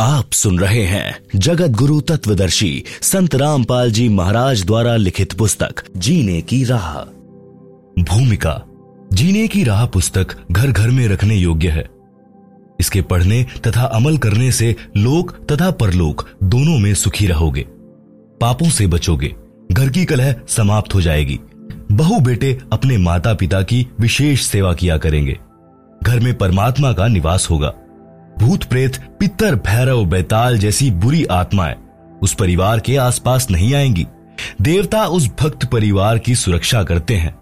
[0.00, 6.42] आप सुन रहे हैं जगत गुरु तत्वदर्शी संत रामपाल जी महाराज द्वारा लिखित पुस्तक, जीने
[6.42, 6.94] की राह।
[8.02, 8.62] भूमिका,
[9.12, 11.90] जीने की राह पुस्तक घर घर में रखने योग्य है।
[12.80, 17.66] इसके पढ़ने तथा अमल करने से लोक तथा परलोक दोनों में सुखी रहोगे।
[18.40, 19.34] पापों से बचोगे।
[19.72, 21.40] घर की कलह समाप्त हो जाएगी।
[21.92, 25.38] बहु बेटे अपने माता पिता की विशेष सेवा किया करेंगे।
[26.02, 27.74] घर में परमात्मा का निवास होगा।
[28.38, 31.74] भूत प्रेत पितर भैरव बैताल जैसी बुरी आत्माएँ
[32.22, 34.06] उस परिवार के आसपास नहीं आएँगी।
[34.62, 37.34] देवता उस भक्त परिवार की सुरक्षा करते हैं।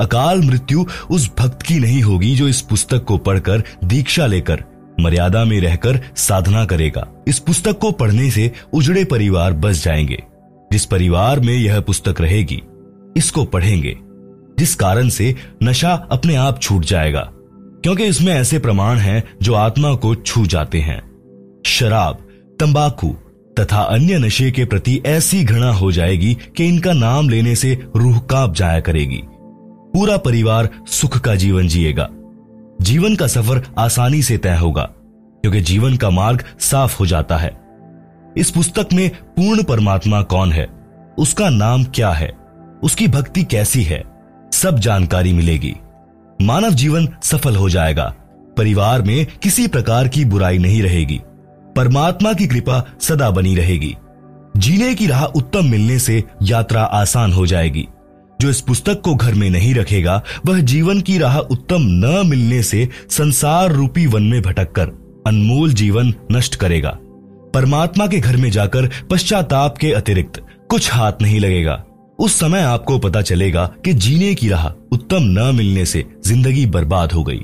[0.00, 4.64] अकाल मृत्यु उस भक्त की नहीं होगी जो इस पुस्तक को पढ़कर दीक्षा लेकर,
[5.00, 10.22] मर्यादा में रहकर साधना करेगा। इस पुस्तक को पढ़ने से उजड़े परिवार बस जाएँगे।
[10.72, 12.62] जिस परिवार में यह पुस्तक रहेगी,
[13.16, 13.96] इसको पढ़ेंगे।
[14.58, 17.32] जिस कारण से नशा अपने आप छूट जाएगा।
[17.82, 21.00] क्योंकि इसमें ऐसे प्रमाण हैं जो आत्मा को छू जाते हैं।
[21.66, 22.18] शराब,
[22.60, 23.08] तंबाकू
[23.60, 28.18] तथा अन्य नशे के प्रति ऐसी घृणा हो जाएगी कि इनका नाम लेने से रूह
[28.20, 29.22] काँप जाया करेगी।
[29.94, 32.08] पूरा परिवार सुख का जीवन जिएगा।
[32.80, 37.60] जीवन का सफ़र आसानी से तय होगा, क्योंकि जीवन का मार्ग साफ़ हो जाता है।
[38.36, 40.68] इस पुस्तक में पूर्ण परमात्मा कौन है?
[41.18, 42.32] उसका नाम क्या है?
[42.82, 44.02] उसकी भक्ति कैसी है?
[44.52, 45.74] सब जानकारी मिलेगी।
[46.42, 48.14] मानव जीवन सफल हो जाएगा।
[48.58, 51.20] परिवार में किसी प्रकार की बुराई नहीं रहेगी।
[51.76, 53.96] परमात्मा की कृपा सदा बनी रहेगी।
[54.56, 57.88] जीने की राह उत्तम मिलने से यात्रा आसान हो जाएगी।
[58.40, 62.62] जो इस पुस्तक को घर में नहीं रखेगा, वह जीवन की राह उत्तम न मिलने
[62.62, 64.86] से संसार रूपी वन में भटककर
[65.26, 66.98] अनमोल जीवन नष्ट करेगा।
[67.54, 71.84] परमात्मा के घर में जाकर पश्चाताप के अतिरिक्त कुछ हाथ नहीं लगेगा।
[72.18, 77.12] उस समय आपको पता चलेगा कि जीने की राह उत्तम न मिलने से ज़िंदगी बर्बाद
[77.12, 77.40] हो गई।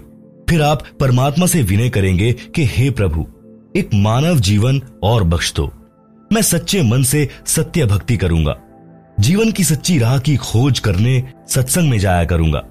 [0.49, 3.27] फिर आप परमात्मा से विनय करेंगे कि, हे प्रभु,
[3.77, 5.73] एक मानव जीवन और बख्श दो।
[6.33, 8.57] मैं सच्चे मन से सत्य भक्ति करूँगा।
[9.21, 12.63] जीवन की सच्ची राह की खोज करने सत्संग में जाया करूँगा।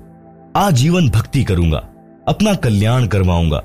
[0.56, 1.78] आजीवन भक्ति करूँगा।
[2.28, 3.64] अपना कल्याण करवाऊँगा।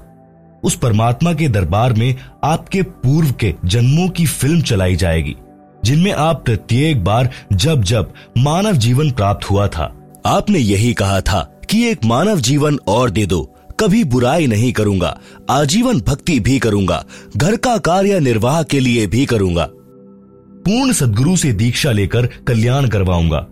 [0.64, 2.14] उस परमात्मा के दरबार में
[2.44, 5.36] आपके पूर्व के जन्मों की फ़िल्म चलाई जाएगी।
[5.86, 9.92] जिनमें आप प्रत्येक बार जब जब मानव जीवन प्राप्त हुआ था।
[10.26, 13.42] आपने यही कहा था कि एक मानव जीवन और दे दो,
[13.80, 15.18] कभी बुराई नहीं करूँगा,
[15.50, 17.04] आजीवन भक्ति भी करूँगा,
[17.36, 19.68] घर का कार्य निर्वाह के लिए भी करूँगा।
[20.64, 23.46] पूर्ण सदगुरु से दीक्षा लेकर कल्याण करवाऊँगा।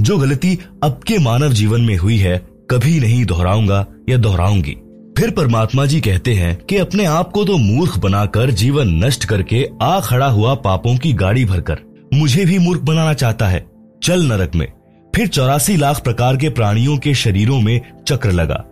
[0.00, 2.36] जो गलती अब के मानव जीवन में हुई है,
[2.70, 4.76] कभी नहीं दोहराऊँगा या दोहराऊँगी।
[5.18, 9.68] फिर परमात्मा जी कहते हैं कि अपने आप को तो मूर्ख बनाकर जीवन नष्ट करके
[9.82, 11.78] आ खड़ा हुआ पापों की गाड़ी भरकर
[12.14, 13.70] मुझे भी मूर्ख बनाना चाहता है।
[14.02, 14.72] चल नरक में।
[15.16, 18.64] फिर चौरासी लाख प्रकार के प्राणियों के शरीरों में चक्र लगा।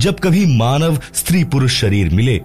[0.00, 2.40] जब कभी मानव स्त्री पुरुष शरीर मिले,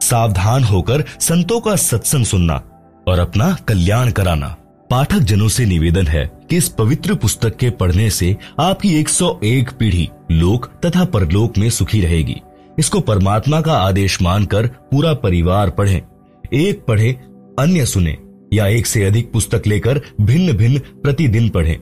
[0.00, 2.62] सावधान होकर संतों का सत्संग सुनना
[3.08, 4.56] और अपना कल्याण कराना।
[4.90, 10.08] पाठक जनों से निवेदन है कि इस पवित्र पुस्तक के पढ़ने से आपकी 101 पीढ़ी
[10.30, 12.40] लोक तथा परलोक में सुखी रहेगी।
[12.80, 16.02] इसको परमात्मा का आदेश मानकर पूरा परिवार पढ़े।
[16.54, 17.12] एक पढ़े,
[17.58, 18.16] अन्य सुने,
[18.52, 21.78] या एक से अधिक पुस्तक लेकर भिन्न भिन्न प्रतिदिन पढ़े।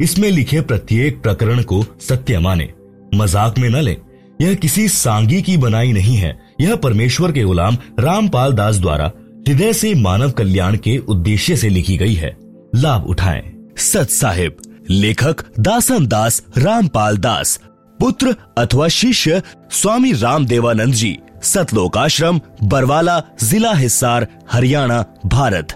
[0.00, 2.68] इसमें लिखे प्रत्येक प्रकरण को सत्य माने।
[3.14, 3.96] मज़ाक में न ले।
[4.40, 9.10] यह किसी सांगी की बनाई नहीं है। यह परमेश्वर के गुलाम रामपाल दास द्वारा
[9.48, 12.36] हृदय से मानव कल्याण के उद्देश्य से लिखी गई है।
[12.74, 13.42] लाभ उठाएँ।
[13.78, 14.56] सत साहिब,
[14.90, 17.58] लेखक दासन दास रामपाल दास।
[18.00, 25.72] पुत्र अथवा शिष्य स्वामी राम देवानंद जी सतलोक आश्रम, बरवाला, जिला हिसार, हरियाणा, भारत।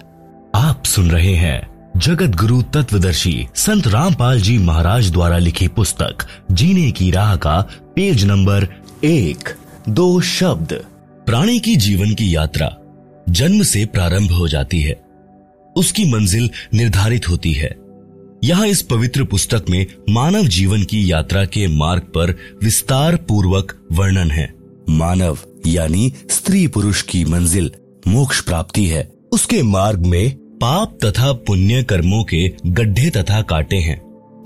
[0.55, 6.17] आप सुन रहे हैं जगत गुरु तत्वदर्शी संत रामपाल जी महाराज द्वारा लिखी पुस्तक,
[6.51, 7.61] जीने की राह का
[7.95, 8.67] पेज नंबर
[9.03, 9.49] एक,
[9.89, 10.73] दो शब्द।
[11.25, 12.75] प्राणी की जीवन की यात्रा
[13.29, 15.01] जन्म से प्रारंभ हो जाती है।
[15.75, 17.88] उसकी मंजिल निर्धारित होती है।
[18.43, 22.31] यहाँ इस पवित्र पुस्तक में मानव जीवन की यात्रा के मार्ग पर
[22.63, 24.53] विस्तार पूर्वक वर्णन है।
[24.89, 27.71] मानव, यानी स्त्री पुरुष की मंजिल,
[28.07, 33.97] मोक्ष प्राप्ति है। उसके मार्ग में पाप तथा पुण्य कर्मों के गड्ढे तथा काटे हैं।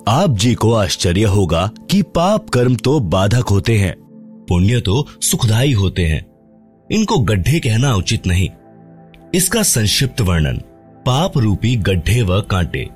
[0.07, 3.95] आप जी को आश्चर्य होगा कि पाप कर्म तो बाधक होते हैं,
[4.49, 6.25] पुण्य तो सुखदायी होते हैं।
[6.91, 8.49] इनको गड्ढे कहना उचित नहीं।
[9.33, 10.57] इसका संक्षिप्त वर्णन,
[11.05, 12.87] पाप रूपी गड्ढे व कांटे।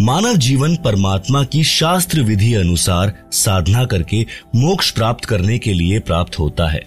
[0.00, 6.38] मानव जीवन परमात्मा की शास्त्र विधि अनुसार साधना करके मोक्ष प्राप्त करने के लिए प्राप्त
[6.38, 6.80] होता है।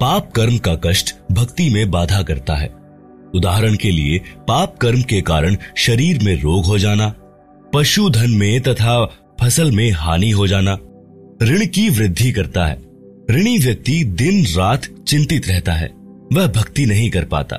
[0.00, 2.74] पाप कर्म का कष्ट भक्ति में बाधा करता है।
[3.34, 4.18] उदाहरण के लिए,
[4.48, 7.14] पाप कर्म के कारण शरीर में रोग हो जाना
[7.74, 9.04] पशुधन में तथा
[9.40, 10.78] फ़सल में हानि हो जाना,
[11.42, 12.82] ऋण की वृद्धि करता है।
[13.30, 15.90] ऋणी व्यक्ति दिन रात चिंतित रहता है,
[16.32, 17.56] वह भक्ति नहीं कर पाता।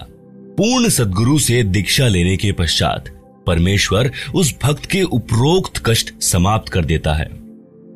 [0.57, 3.12] पूर्ण सदगुरु से दीक्षा लेने के पश्चात
[3.47, 7.25] परमेश्वर उस भक्त के उपरोक्त कष्ट समाप्त कर देता है।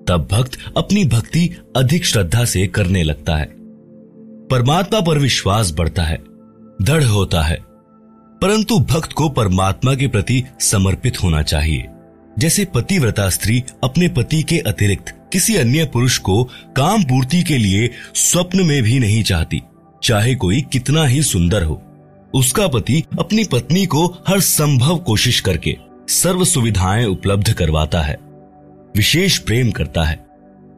[0.07, 3.49] तब भक्त अपनी भक्ति अधिक श्रद्धा से करने लगता है।
[4.51, 6.17] परमात्मा पर विश्वास बढ़ता है,
[6.81, 7.57] दृढ़ होता है।
[8.41, 11.85] परंतु भक्त को परमात्मा के प्रति समर्पित होना चाहिए।
[12.39, 16.43] जैसे पतिव्रता स्त्री अपने पति के अतिरिक्त किसी अन्य पुरुष को
[16.77, 19.61] काम पूर्ति के लिए स्वप्न में भी नहीं चाहती,
[20.03, 21.86] चाहे कोई कितना ही सुंदर हो।
[22.33, 25.77] उसका पति अपनी पत्नी को हर संभव कोशिश करके
[26.09, 28.17] सर्व सुविधाएँ उपलब्ध करवाता है,
[28.95, 30.25] विशेष प्रेम करता है।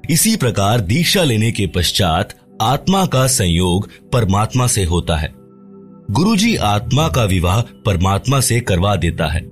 [0.09, 5.33] इसी प्रकार दीक्षा लेने के पश्चात आत्मा का संयोग परमात्मा से होता है।
[6.11, 9.51] गुरुजी आत्मा का विवाह परमात्मा से करवा देता है।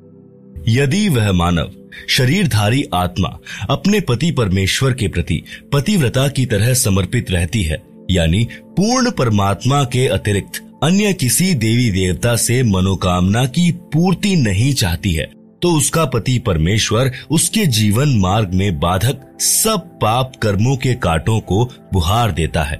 [0.67, 1.71] यदि वह मानव,
[2.09, 3.37] शरीरधारी आत्मा
[3.69, 5.43] अपने पति परमेश्वर के प्रति
[5.73, 12.35] पतिव्रता की तरह समर्पित रहती है, यानी पूर्ण परमात्मा के अतिरिक्त अन्य किसी देवी देवता
[12.35, 15.25] से मनोकामना की पूर्ति नहीं चाहती है
[15.61, 21.65] तो उसका पति परमेश्वर उसके जीवन मार्ग में बाधक सब पाप कर्मों के कांटों को
[21.93, 22.79] बुहार देता है।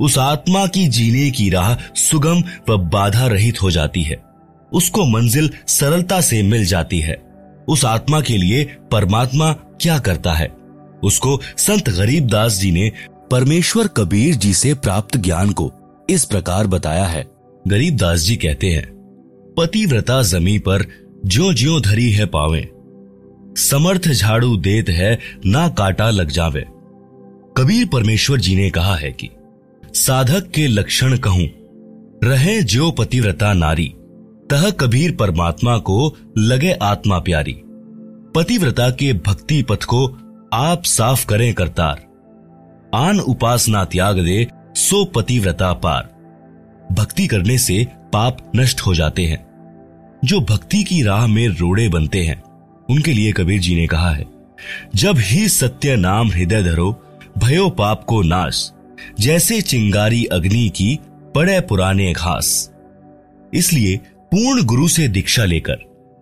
[0.00, 4.16] उस आत्मा की जीने की राह सुगम व बाधा रहित हो जाती है।
[4.72, 7.22] उसको मंजिल सरलता से मिल जाती है।
[7.68, 10.48] उस आत्मा के लिए परमात्मा क्या करता है?
[11.02, 12.92] उसको संत गरीबदास जी ने
[13.30, 15.72] परमेश्वर कबीर जी से प्राप्त ज्ञान को
[16.10, 17.30] इस प्रकार बताया है।
[17.68, 19.00] गरीबदास जी कहते हैं,
[19.58, 20.84] पतिव्रता जमी पर
[21.26, 22.70] ज्यो ज्यो धरी है पावे।
[23.56, 26.66] समर्थ झाड़ू देत है, ना काटा लग जावे।
[27.56, 29.30] कबीर परमेश्वर जी ने कहा है कि,
[29.94, 31.48] साधक के लक्षण कहूँ,
[32.24, 33.94] रहे जो पतिव्रता नारी,
[34.50, 37.62] तह कबीर परमात्मा को लगे आत्मा प्यारी।
[38.34, 40.06] पतिव्रता के भक्ति पथ को
[40.52, 42.06] आप साफ़ करें, करतार।
[42.94, 46.20] आन उपासना त्याग दे सो पतिव्रता पार।
[46.92, 49.50] भक्ति करने से पाप नष्ट हो जाते हैं।
[50.24, 52.42] जो भक्ति की राह में रोड़े बनते हैं,
[52.90, 54.26] उनके लिए कबीर जी ने कहा है,
[54.94, 57.04] जब ही सत्य नाम हृदय धरो,
[57.38, 58.72] भयो पाप को नाश,
[59.20, 61.00] जैसे चिंगारी अग्नि की
[61.34, 62.72] पड़े पुराने घास।
[63.54, 65.74] इसलिए पूर्ण गुरु से दीक्षा लेकर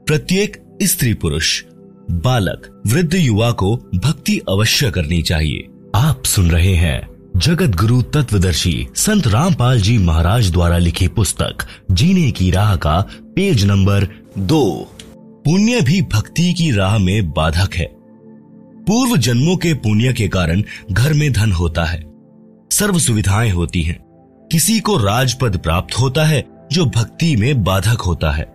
[0.07, 1.65] प्रत्येक स्त्री पुरुष,
[2.11, 8.87] बालक, वृद्ध युवा को भक्ति अवश्य करनी चाहिए। आप सुन रहे हैं जगत गुरु तत्वदर्शी
[8.97, 11.59] संत रामपाल जी महाराज द्वारा लिखी पुस्तक,
[11.91, 14.07] जीने की राह का पेज नंबर
[14.39, 17.85] दो। पुण्य भी भक्ति की राह में बाधक है।
[18.87, 20.63] पूर्व जन्मों के पुण्य के कारण
[20.93, 22.05] घर में धन होता है।
[22.71, 23.99] सर्व सुविधाएँ होती हैं।
[24.53, 28.53] किसी को राजपद प्राप्त होता है, जो भक्ति में बाधक होता है।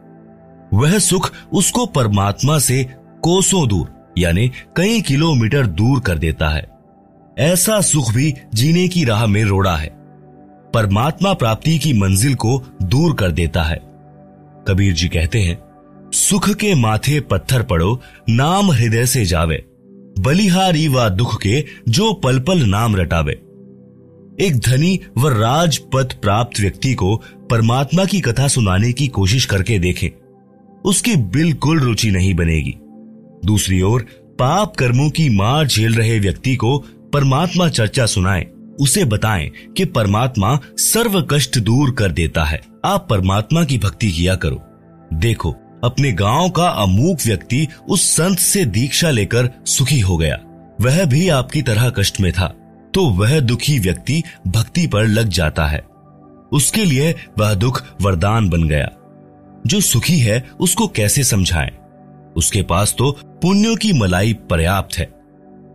[0.73, 2.83] वह सुख उसको परमात्मा से
[3.21, 6.72] कोसों दूर, यानी कई किलोमीटर दूर कर देता है।
[7.37, 9.89] ऐसा सुख भी जीने की राह में रोड़ा है।
[10.73, 13.75] परमात्मा प्राप्ति की मंजिल को दूर कर देता है।
[14.67, 15.57] कबीर जी कहते हैं,
[16.13, 19.65] सुख के माथे पत्थर पड़ो, नाम हृदय से जावे।
[20.19, 23.33] बलिहारी व दुख के जो पल पल नाम रटावे।
[24.39, 30.09] एक धनी व राजपद प्राप्त व्यक्ति को परमात्मा की कथा सुनाने की कोशिश करके देखें।
[30.85, 32.75] उसकी बिल्कुल रुचि नहीं बनेगी।
[33.45, 34.05] दूसरी ओर,
[34.39, 38.45] पाप कर्मों की मार झेल रहे व्यक्ति को परमात्मा चर्चा सुनाएँ,
[38.79, 44.35] उसे बताएँ कि परमात्मा सर्व कष्ट दूर कर देता है। आप परमात्मा की भक्ति किया
[44.35, 44.61] करो।
[45.13, 50.39] देखो, अपने गाँव का अमूक व्यक्ति उस संत से दीक्षा लेकर सुखी हो गया।
[50.81, 52.47] वह भी आपकी तरह कष्ट में था
[52.93, 55.85] तो वह दुखी व्यक्ति भक्ति पर लग जाता है।
[56.51, 58.89] उसके लिए वह दुख वरदान बन गया।
[59.67, 61.71] जो सुखी है, उसको कैसे समझाएँ?
[62.35, 65.22] उसके पास तो पुण्यों की मलाई पर्याप्त है।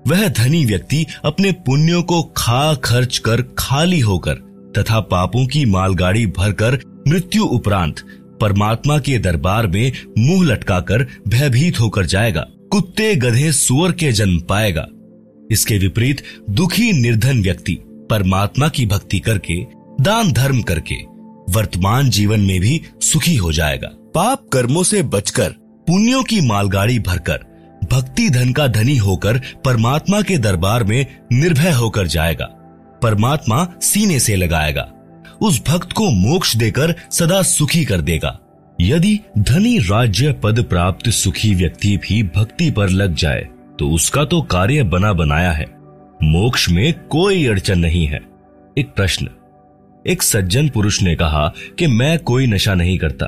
[0.08, 4.34] वह धनी व्यक्ति अपने पुण्यों को खा खर्च कर खाली होकर
[4.76, 8.00] तथा पापों की मालगाड़ी भरकर मृत्यु उपरांत
[8.40, 14.86] परमात्मा के दरबार में मुँह लटकाकर भयभीत होकर जाएगा, कुत्ते गधे सुअर के जन्म पाएगा।
[15.50, 17.78] इसके विपरीत दुखी निर्धन व्यक्ति
[18.10, 19.60] परमात्मा की भक्ति करके,
[20.00, 20.96] दान धर्म करके
[21.52, 25.50] वर्तमान जीवन में भी सुखी हो जाएगा। पाप कर्मों से बचकर,
[25.86, 27.44] पुण्यों की मालगाड़ी भरकर
[27.92, 32.44] भक्ति धन का धनी होकर परमात्मा के दरबार में निर्भय होकर जाएगा।
[33.02, 34.88] परमात्मा सीने से लगाएगा।
[35.42, 38.38] उस भक्त को मोक्ष देकर सदा सुखी कर देगा।
[38.80, 44.40] यदि धनी राज्य पद प्राप्त सुखी व्यक्ति भी भक्ति पर लग जाए तो उसका तो
[44.42, 45.66] कार्य बना बनाया है।
[46.22, 48.20] मोक्ष में कोई अड़चन नहीं है।
[48.78, 49.28] एक प्रश्न।
[50.06, 53.26] एक सज्जन पुरुष ने कहा कि मैं कोई नशा नहीं करता।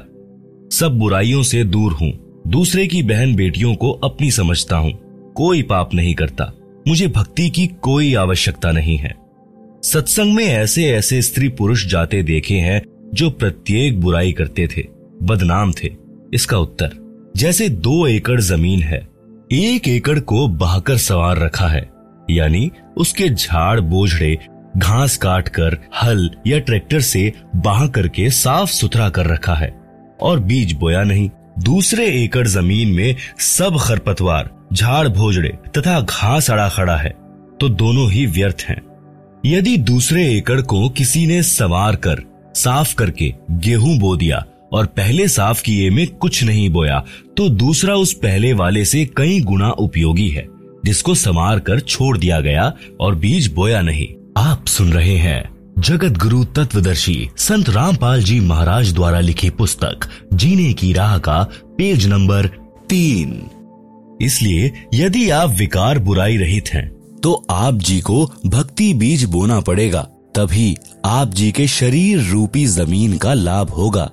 [0.76, 4.92] सब बुराइयों से दूर हूँ। दूसरे की बहन बेटियों को अपनी समझता हूँ।
[5.36, 6.52] कोई पाप नहीं करता।
[6.88, 9.14] मुझे भक्ति की कोई आवश्यकता नहीं है।
[9.84, 12.82] सत्संग में ऐसे ऐसे स्त्री पुरुष जाते देखे हैं
[13.14, 14.86] जो प्रत्येक बुराई करते थे,
[15.22, 15.90] बदनाम थे।
[16.34, 16.90] इसका उत्तर,
[17.36, 19.08] जैसे दो एकड़ ज़मीन है,
[19.52, 21.88] एक एकड़ को बहाकर सवार रखा है,
[22.30, 24.36] यानी उसके झाड़ बोझड़े,
[24.76, 29.70] घास काट कर हल या ट्रैक्टर से बहा करके साफ़ सुथरा कर रखा है,
[30.20, 31.28] और बीज बोया नहीं
[31.60, 37.10] दूसरे एकड़ ज़मीन में सब खरपतवार, झाड़ भोजड़े तथा घास अड़ा खड़ा है
[37.60, 38.80] तो दोनों ही व्यर्थ हैं।
[39.46, 42.22] यदि दूसरे एकड़ को किसी ने सवार कर,
[42.54, 47.04] साफ़ करके गेहूँ बो दिया और पहले साफ़ किए में कुछ नहीं बोया
[47.36, 50.46] तो दूसरा उस पहले वाले से कई गुना उपयोगी है,
[50.84, 55.42] जिसको संवार कर छोड़ दिया गया और बीज बोया नहीं आप सुन रहे हैं
[55.80, 61.36] जगत गुरु तत्वदर्शी संत रामपाल जी महाराज द्वारा लिखी पुस्तक जीने की राह का
[61.78, 62.46] पेज नंबर
[62.88, 63.30] तीन।
[64.22, 66.88] इसलिए यदि आप विकार बुराई रहित हैं,
[67.20, 70.02] तो आप जी को भक्ति बीज बोना पड़ेगा
[70.34, 74.10] तभी आप जी के शरीर रूपी ज़मीन का लाभ होगा।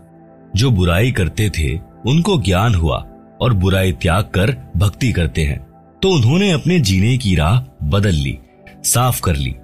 [0.55, 1.75] जो बुराई करते थे
[2.07, 3.05] उनको ज्ञान हुआ
[3.41, 5.59] और बुराई त्याग कर भक्ति करते हैं
[6.01, 8.38] तो उन्होंने अपने जीने की राह बदल ली
[8.86, 9.55] साफ़ कर ली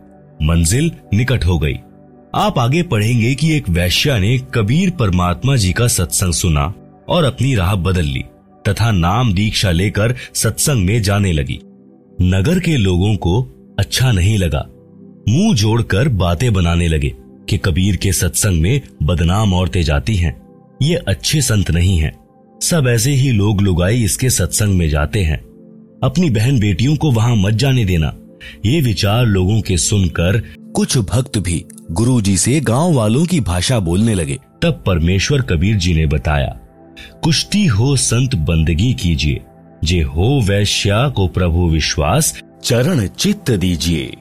[0.43, 1.79] मंजिल निकट हो गई।
[2.36, 6.74] आप आगे पढ़ेंगे कि एक वैश्या ने कबीर परमात्मा जी का सत्संग सुना
[7.10, 8.24] और अपनी राह बदल ली,
[8.68, 11.60] तथा नाम दीक्षा लेकर सत्संग में जाने लगी।
[12.22, 13.42] नगर के लोगों को
[13.80, 14.66] अच्छा नहीं लगा।
[15.30, 17.13] मुँह जोड़कर बातें बनाने लगे
[17.50, 20.42] कि कबीर के सत्संग में बदनाम औरतें जाती हैं।
[20.82, 22.13] ये अच्छे संत नहीं हैं।
[22.62, 25.40] सब ऐसे ही लोग लुगाई इसके सत्संग में जाते हैं।
[26.04, 28.16] अपनी बहन बेटियों को वहाँ मत जाने देना।
[28.66, 30.44] ये विचार लोगों के सुनकर
[30.75, 35.94] कुछ भक्त भी गुरुजी से गाँव वालों की भाषा बोलने लगे। तब परमेश्वर कबीर जी
[35.94, 36.56] ने बताया,
[37.24, 39.42] कुश्ती हो संत बंदगी कीजिए,
[39.84, 42.34] जे हो वैश्या को प्रभु विश्वास,
[42.64, 44.12] चरण चित्त दीजिए।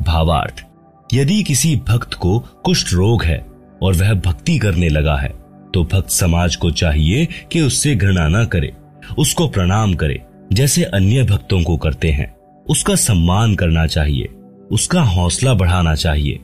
[0.00, 0.64] भावार्थ,
[1.10, 3.38] यदि किसी भक्त को कुष्ठ रोग है
[3.82, 5.34] और वह भक्ति करने लगा है
[5.74, 8.72] तो भक्त समाज को चाहिए कि उससे घृणा न करे,
[9.18, 12.34] उसको प्रणाम करे, जैसे अन्य भक्तों को करते हैं।
[12.66, 14.28] उसका सम्मान करना चाहिए,
[14.70, 16.40] उसका हौसला बढ़ाना चाहिए।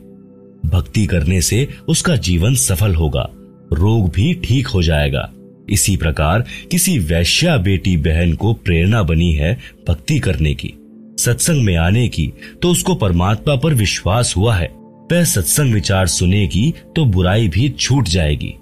[0.65, 3.29] भक्ति करने से उसका जीवन सफल होगा।
[3.73, 5.29] रोग भी ठीक हो जाएगा।
[5.69, 10.73] इसी प्रकार किसी वैश्या बेटी बहन को प्रेरणा बनी है भक्ति करने की।
[11.19, 14.67] सत्संग में आने की तो उसको परमात्मा पर विश्वास हुआ है।
[15.11, 18.53] वह सत्संग विचार सुनेगी तो बुराई भी छूट जाएगी।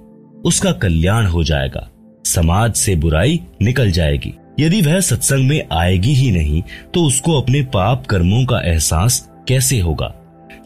[0.45, 1.87] उसका कल्याण हो जाएगा।
[2.25, 6.61] समाज से बुराई निकल जाएगी। यदि वह सत्संग में आएगी ही नहीं
[6.93, 10.13] तो उसको अपने पाप कर्मों का एहसास कैसे होगा?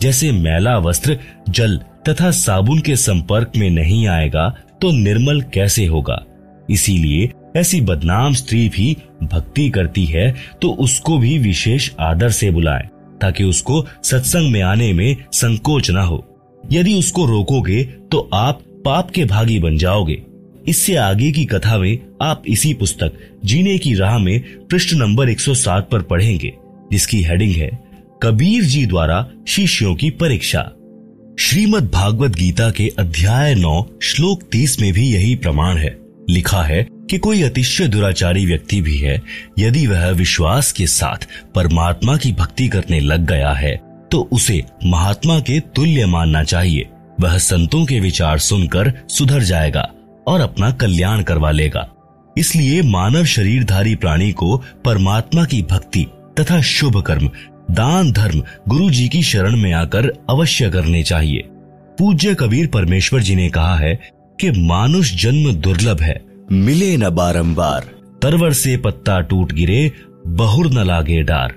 [0.01, 1.17] जैसे मैला वस्त्र
[1.49, 1.77] जल
[2.09, 4.47] तथा साबुन के संपर्क में नहीं आएगा
[4.81, 6.23] तो निर्मल कैसे होगा?
[6.69, 12.87] इसीलिए ऐसी बदनाम स्त्री भी भक्ति करती है तो उसको भी विशेष आदर से बुलाएँ,
[13.21, 16.23] ताकि उसको सत्संग में आने में संकोच न हो।
[16.71, 20.21] यदि उसको रोकोगे तो आप पाप के भागी बन जाओगे।
[20.67, 23.13] इससे आगे की कथा में आप इसी पुस्तक,
[23.45, 26.53] जीने की राह में पृष्ठ नंबर 107 पर पढ़ेंगे,
[26.91, 27.69] जिसकी हेडिंग है
[28.25, 29.17] कबीर जी द्वारा
[29.47, 30.61] शिष्यों की परीक्षा।
[31.39, 35.95] श्रीमद् भागवत गीता के अध्याय नौ, श्लोक 30 में भी यही प्रमाण है।
[36.29, 39.21] लिखा है कि कोई अतिशय दुराचारी व्यक्ति भी है,
[39.59, 43.75] यदि वह विश्वास के साथ परमात्मा की भक्ति करने लग गया है
[44.11, 46.87] तो उसे महात्मा के तुल्य मानना चाहिए।
[47.21, 49.89] वह संतों के विचार सुनकर सुधर जाएगा
[50.27, 51.89] और अपना कल्याण करवा लेगा।
[52.37, 56.07] इसलिए मानव शरीरधारी प्राणी को परमात्मा की भक्ति
[56.39, 57.29] तथा शुभ कर्म
[57.71, 61.43] दान धर्म गुरु जी की शरण में आकर अवश्य करने चाहिए।
[61.99, 63.99] पूज्य कबीर परमेश्वर जी ने कहा है
[64.41, 67.89] कि मानुष जन्म दुर्लभ है। मिले न बारंबार।
[68.21, 69.91] तरवर से पत्ता टूट गिरे
[70.27, 71.55] बहुर न लागे डार।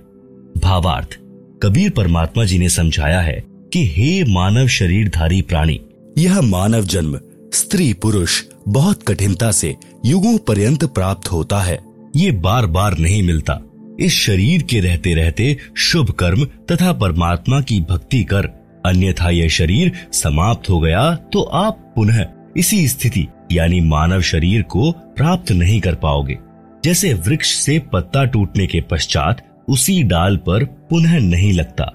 [0.59, 1.19] भावार्थ
[1.63, 5.81] कबीर परमात्मा जी ने समझाया है कि हे मानव शरीरधारी प्राणी
[6.19, 7.21] यह मानव जन्म
[7.53, 11.79] स्त्री पुरुष बहुत कठिनता से युगों पर्यंत प्राप्त होता है।
[12.17, 13.61] ये बार बार नहीं मिलता।
[13.99, 18.47] इस शरीर के रहते रहते शुभ कर्म तथा परमात्मा की भक्ति कर।
[18.87, 22.27] अन्यथा यह शरीर समाप्त हो गया तो आप पुनः
[22.57, 26.39] इसी स्थिति, यानी मानव शरीर को प्राप्त नहीं कर पाओगे।
[26.85, 31.93] जैसे वृक्ष से पत्ता टूटने के पश्चात उसी डाल पर पुनः नहीं लगता।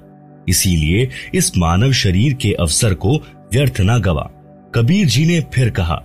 [0.49, 3.15] इसीलिए इस मानव शरीर के अवसर को
[3.53, 4.29] व्यर्थ न गवा।
[4.75, 6.01] कबीर जी ने फिर कहा,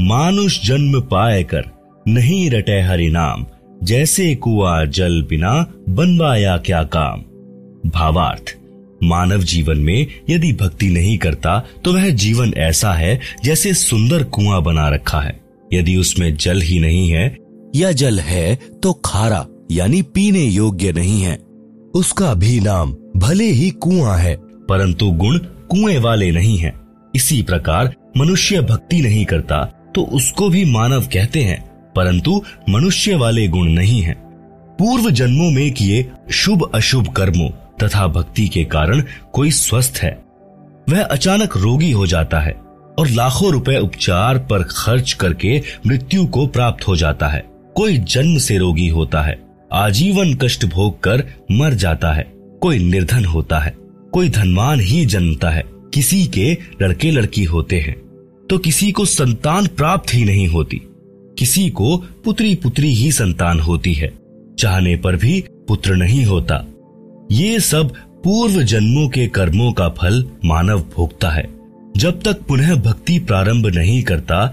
[0.00, 1.70] मानुष जन्म पाए कर,
[2.08, 3.46] नहीं रटे हरि नाम
[3.82, 5.52] जैसे कुआ जल बिना
[5.88, 7.20] बनवाया क्या काम?
[7.90, 8.54] भावार्थ,
[9.02, 14.62] मानव जीवन में यदि भक्ति नहीं करता तो वह जीवन ऐसा है जैसे सुंदर कुआँ
[14.62, 15.40] बना रखा है।
[15.72, 17.36] यदि उसमें जल ही नहीं है,
[17.76, 21.36] या जल है तो खारा, यानी पीने योग्य नहीं है।
[21.94, 24.36] उसका भी नाम भले ही कुआँ है,
[24.68, 25.38] परंतु गुण
[25.70, 26.74] कुएँ वाले नहीं है।
[27.14, 33.46] इसी प्रकार मनुष्य भक्ति नहीं करता तो उसको भी मानव कहते हैं। परंतु मनुष्य वाले
[33.48, 34.16] गुण नहीं हैं।
[34.78, 37.48] पूर्व जन्मों में किए शुभ अशुभ कर्मों
[37.82, 40.12] तथा भक्ति के कारण कोई स्वस्थ है।
[40.88, 42.52] वह अचानक रोगी हो जाता है
[42.98, 47.44] और लाखों रुपए उपचार पर खर्च करके मृत्यु को प्राप्त हो जाता है।
[47.76, 49.38] कोई जन्म से रोगी होता है,
[49.72, 52.22] आजीवन कष्ट भोग कर मर जाता है,
[52.62, 53.74] कोई निर्धन होता है,
[54.12, 57.96] कोई धनवान ही जन्मता है, किसी के लड़के लड़की होते हैं
[58.50, 60.80] तो किसी को संतान प्राप्त ही नहीं होती।
[61.38, 64.12] किसी को पुत्री पुत्री ही संतान होती है।
[64.58, 66.64] चाहने पर भी पुत्र नहीं होता।
[67.30, 71.48] ये सब पूर्व जन्मों के कर्मों का फल मानव भोगता है।
[71.96, 74.46] जब तक पुनः भक्ति प्रारंभ नहीं करता,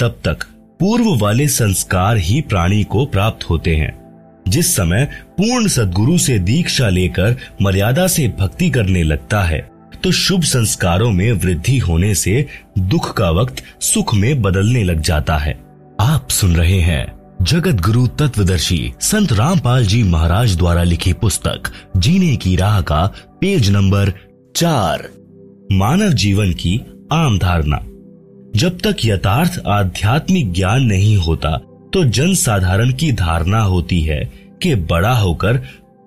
[0.00, 0.44] तब तक
[0.80, 4.06] पूर्व वाले संस्कार ही प्राणी को प्राप्त होते हैं।
[4.48, 5.04] जिस समय
[5.40, 9.70] पूर्ण सदगुरु से दीक्षा लेकर मर्यादा से भक्ति करने लगता है
[10.04, 12.46] तो शुभ संस्कारों में वृद्धि होने से
[12.78, 15.65] दुख का वक्त सुख में बदलने लग जाता है।
[16.00, 17.04] आप सुन रहे हैं
[17.42, 23.00] जगत गुरु तत्वदर्शी संत रामपाल जी महाराज द्वारा लिखी पुस्तक, जीने की राह का
[23.40, 24.12] पेज नंबर
[24.56, 25.08] चार,
[25.72, 26.80] मानव जीवन की
[27.12, 27.78] आम धारणा।
[28.56, 31.56] जब तक यथार्थ आध्यात्मिक ज्ञान नहीं होता
[31.92, 34.22] तो जन साधारण की धारणा होती है
[34.62, 35.56] कि बड़ा होकर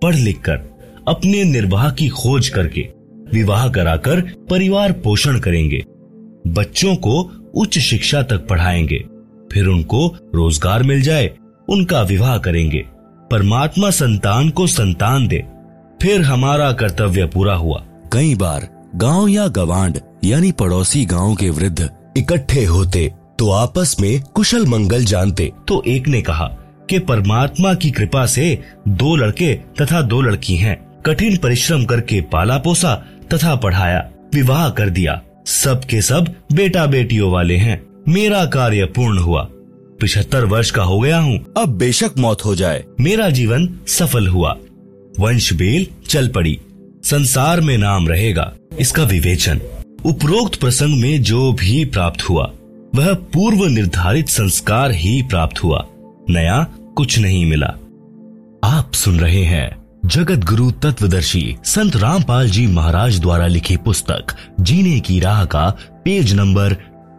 [0.01, 0.57] पढ़ लिख कर
[1.07, 2.87] अपने निर्वाह की खोज करके,
[3.33, 5.83] विवाह कराकर परिवार पोषण करेंगे।
[6.47, 7.21] बच्चों को
[7.55, 9.03] उच्च शिक्षा तक पढ़ाएँगे।
[9.51, 11.29] फिर उनको रोज़गार मिल जाए
[11.69, 12.85] उनका विवाह करेंगे।
[13.31, 15.43] परमात्मा संतान को संतान दे।
[16.01, 21.89] फिर हमारा कर्तव्य पूरा हुआ। कई बार गाँव या गवांड यानी पड़ोसी गाँव के वृद्ध
[22.17, 26.47] इकट्ठे होते तो आपस में कुशल मंगल जानते। तो एक ने कहा
[26.89, 30.75] कि परमात्मा की कृपा से दो लड़के तथा दो लड़की हैं।
[31.05, 32.95] कठिन परिश्रम करके पाला पोसा
[33.33, 33.99] तथा पढ़ाया
[34.33, 39.41] विवाह कर दिया। सब के सब बेटा बेटियों वाले हैं। मेरा कार्य पूर्ण हुआ।
[40.01, 44.55] पिछहत्तर वर्ष का हो गया हूँ। अब बेशक मौत हो जाए। मेरा जीवन सफल हुआ।
[45.19, 46.57] वंश बेल चल पड़ी।
[47.03, 49.61] संसार में नाम रहेगा। इसका विवेचन।
[50.05, 52.51] उपरोक्त प्रसंग में जो भी प्राप्त हुआ
[52.95, 55.85] वह पूर्व निर्धारित संस्कार ही प्राप्त हुआ।
[56.29, 56.63] नया
[56.97, 57.73] कुछ नहीं मिला।
[58.63, 64.99] आप सुन रहे हैं जगत गुरु तत्वदर्शी संत रामपाल जी महाराज द्वारा लिखी पुस्तक जीने
[64.99, 65.69] की राह का
[66.05, 66.73] पेज नंबर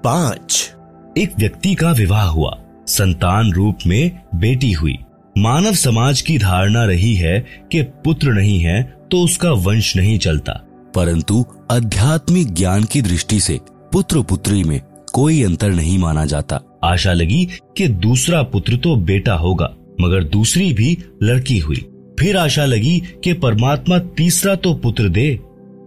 [0.05, 0.72] पाँच।
[1.18, 4.96] एक व्यक्ति का विवाह हुआ। संतान रूप में बेटी हुई।
[5.38, 10.53] मानव समाज की धारणा रही है कि पुत्र नहीं है तो उसका वंश नहीं चलता।
[10.94, 13.59] परंतु आध्यात्मिक ज्ञान की दृष्टि से
[13.92, 14.81] पुत्र पुत्री में
[15.12, 20.73] कोई अंतर नहीं माना जाता। आशा लगी कि दूसरा पुत्र तो बेटा होगा, मगर दूसरी
[20.73, 21.87] भी लड़की हुई।
[22.20, 25.38] फिर आशा लगी कि परमात्मा तीसरा तो पुत्र दे,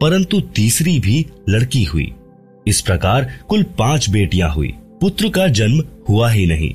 [0.02, 2.14] परंतु तीसरी भी लड़की हुई।
[2.68, 6.74] इस प्रकार कुल पाँच बेटियाँ हुई। पुत्र का जन्म हुआ ही नहीं।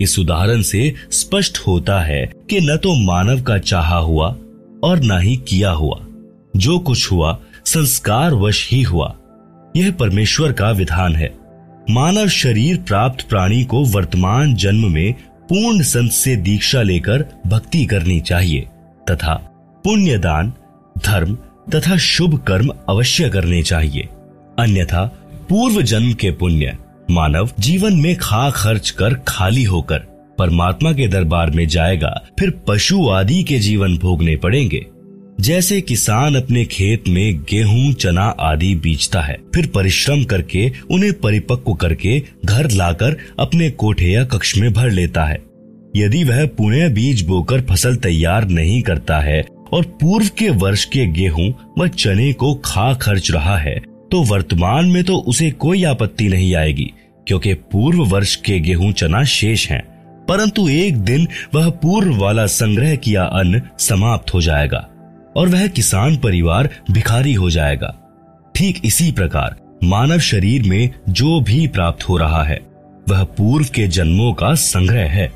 [0.00, 4.36] इस उदाहरण से स्पष्ट होता है कि न तो मानव का चाहा हुआ
[4.82, 6.00] और न ही किया हुआ।
[6.56, 9.16] जो कुछ हुआ संस्कार वश ही हुआ।
[9.76, 11.34] यह परमेश्वर का विधान है।
[11.90, 15.12] मानव शरीर प्राप्त प्राणी को वर्तमान जन्म में
[15.48, 18.60] पूर्ण संत से दीक्षा लेकर भक्ति करनी चाहिए,
[19.10, 19.34] तथा
[19.84, 20.52] पुण्य दान
[21.04, 21.34] धर्म
[21.74, 24.08] तथा शुभ कर्म अवश्य करने चाहिए।
[24.58, 25.06] अन्यथा
[25.48, 26.78] पूर्व जन्म के पुण्य
[27.10, 29.98] मानव जीवन में खा खर्च कर खाली होकर
[30.38, 34.84] परमात्मा के दरबार में जाएगा, फिर पशु आदि के जीवन भोगने पड़ेंगे।
[35.40, 41.74] जैसे किसान अपने खेत में गेहूँ, चना आदि बीजता है, फिर परिश्रम करके, उन्हें परिपक्व
[41.74, 45.42] करके घर लाकर अपने कोठे या कक्ष में भर लेता है।
[45.96, 49.40] यदि वह पुणे बीज बोकर फ़सल तैयार नहीं करता है
[49.72, 54.86] और पूर्व के वर्ष के गेहूँ व चने को खा खर्च रहा है तो वर्तमान
[54.86, 56.92] में तो उसे कोई आपत्ति नहीं आएगी
[57.26, 59.82] क्योंकि पूर्व वर्ष के गेहूँ चना शेष हैं,
[60.28, 64.86] परंतु एक दिन वह पूर्व वाला संग्रह किया अन्न समाप्त हो जाएगा
[65.36, 67.94] और वह किसान परिवार भिखारी हो जाएगा।
[68.54, 72.60] ठीक इसी प्रकार मानव शरीर में जो भी प्राप्त हो रहा है
[73.08, 75.30] वह पूर्व के जन्मों का संग्रह है।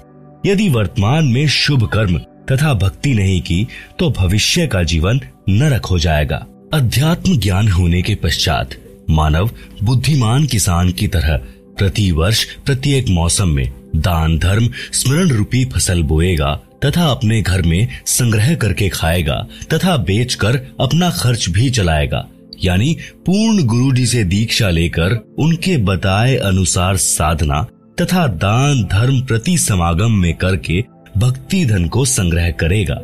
[0.47, 2.19] यदि वर्तमान में शुभ कर्म
[2.51, 3.67] तथा भक्ति नहीं की
[3.99, 8.71] तो भविष्य का जीवन नरक हो जाएगा। अध्यात्म ज्ञान होने के पश्चात
[9.11, 9.51] मानव
[9.83, 11.37] बुद्धिमान किसान की तरह
[11.79, 16.55] प्रति वर्ष प्रत्येक मौसम में दान, धर्म, स्मरण रूपी फ़सल बोएगा
[16.85, 22.27] तथा अपने घर में संग्रह करके खाएगा तथा बेचकर अपना खर्च भी चलाएगा।
[22.65, 27.63] यानी पूर्ण गुरु जी से दीक्षा लेकर उनके बताए अनुसार साधना
[28.01, 30.85] तथा दान, धर्म प्रति समागम में करके
[31.17, 33.01] भक्ति धन को संग्रह करेगा।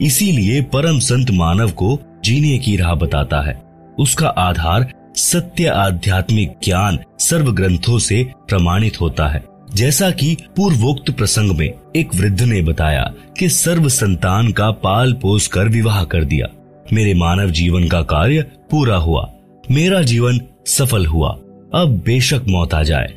[0.00, 3.62] इसीलिए परम संत मानव को जीने की राह बताता है।
[3.98, 11.56] उसका आधार सत्य आध्यात्मिक ज्ञान सर्व ग्रंथों से प्रमाणित होता है। जैसा कि पूर्वोक्त प्रसंग
[11.56, 16.46] में एक वृद्ध ने बताया कि सर्व संतान का पाल पोस कर विवाह कर दिया।
[16.92, 19.32] मेरे मानव जीवन का कार्य पूरा हुआ।
[19.70, 21.30] मेरा जीवन सफल हुआ।
[21.74, 23.14] अब बेशक मौत आ जाए।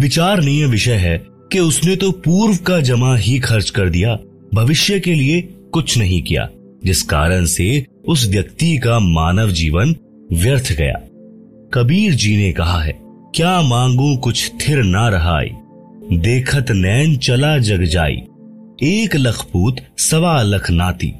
[0.00, 4.18] विचारणीय विषय है कि उसने तो पूर्व का जमा ही खर्च कर दिया।
[4.54, 5.40] भविष्य के लिए
[5.72, 6.48] कुछ नहीं किया।
[6.84, 9.94] जिस कारण से उस व्यक्ति का मानव जीवन
[10.32, 10.94] व्यर्थ गया।
[11.74, 12.92] कबीर जी ने कहा है,
[13.34, 15.50] क्या मांगू कुछ थिर ना रहाई।
[16.12, 18.22] देखत नैन चला जग जाई।
[18.82, 21.12] एक लखपूत सवा लख नाती।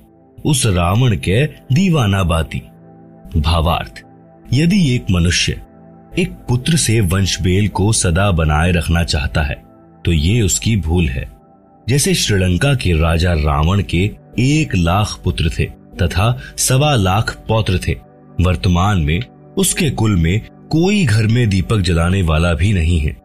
[0.44, 2.62] उस रावण के दीवाना बाती।
[3.36, 4.02] भावार्थ,
[4.52, 5.60] यदि एक मनुष्य
[6.18, 9.62] एक पुत्र से वंशबेल को सदा बनाए रखना चाहता है
[10.04, 11.28] तो ये उसकी भूल है।
[11.88, 15.64] जैसे श्रीलंका के राजा रावण के एक लाख पुत्र थे
[16.02, 17.96] तथा सवा लाख पौत्र थे।
[18.40, 19.20] वर्तमान में
[19.58, 23.16] उसके कुल में कोई घर में दीपक जलाने वाला भी नहीं है।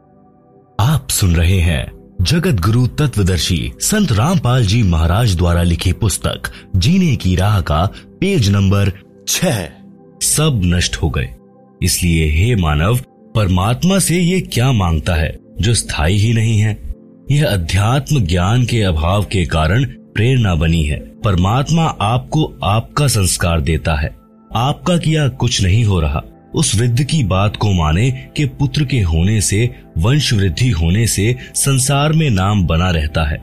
[0.79, 6.41] आप सुन रहे हैं जगत गुरु तत्वदर्शी संत रामपाल जी महाराज द्वारा लिखी पुस्तक,
[6.75, 8.91] जीने की राह का पेज नंबर
[9.27, 9.67] छह।
[10.21, 11.29] सब नष्ट हो गए।
[11.83, 12.97] इसलिए हे मानव,
[13.35, 16.93] परमात्मा से ये क्या माँगता है, जो स्थायी ही नहीं है?
[17.31, 23.95] यह अध्यात्म ज्ञान के अभाव के कारण प्रेरणा बनी है। परमात्मा आपको आपका संस्कार देता
[23.95, 24.15] है।
[24.55, 26.21] आपका किया कुछ नहीं हो रहा।
[26.55, 31.35] उस वृद्ध की बात को माने कि पुत्र के होने से, वंश वृद्धि होने से
[31.55, 33.37] संसार में नाम बना रहता है।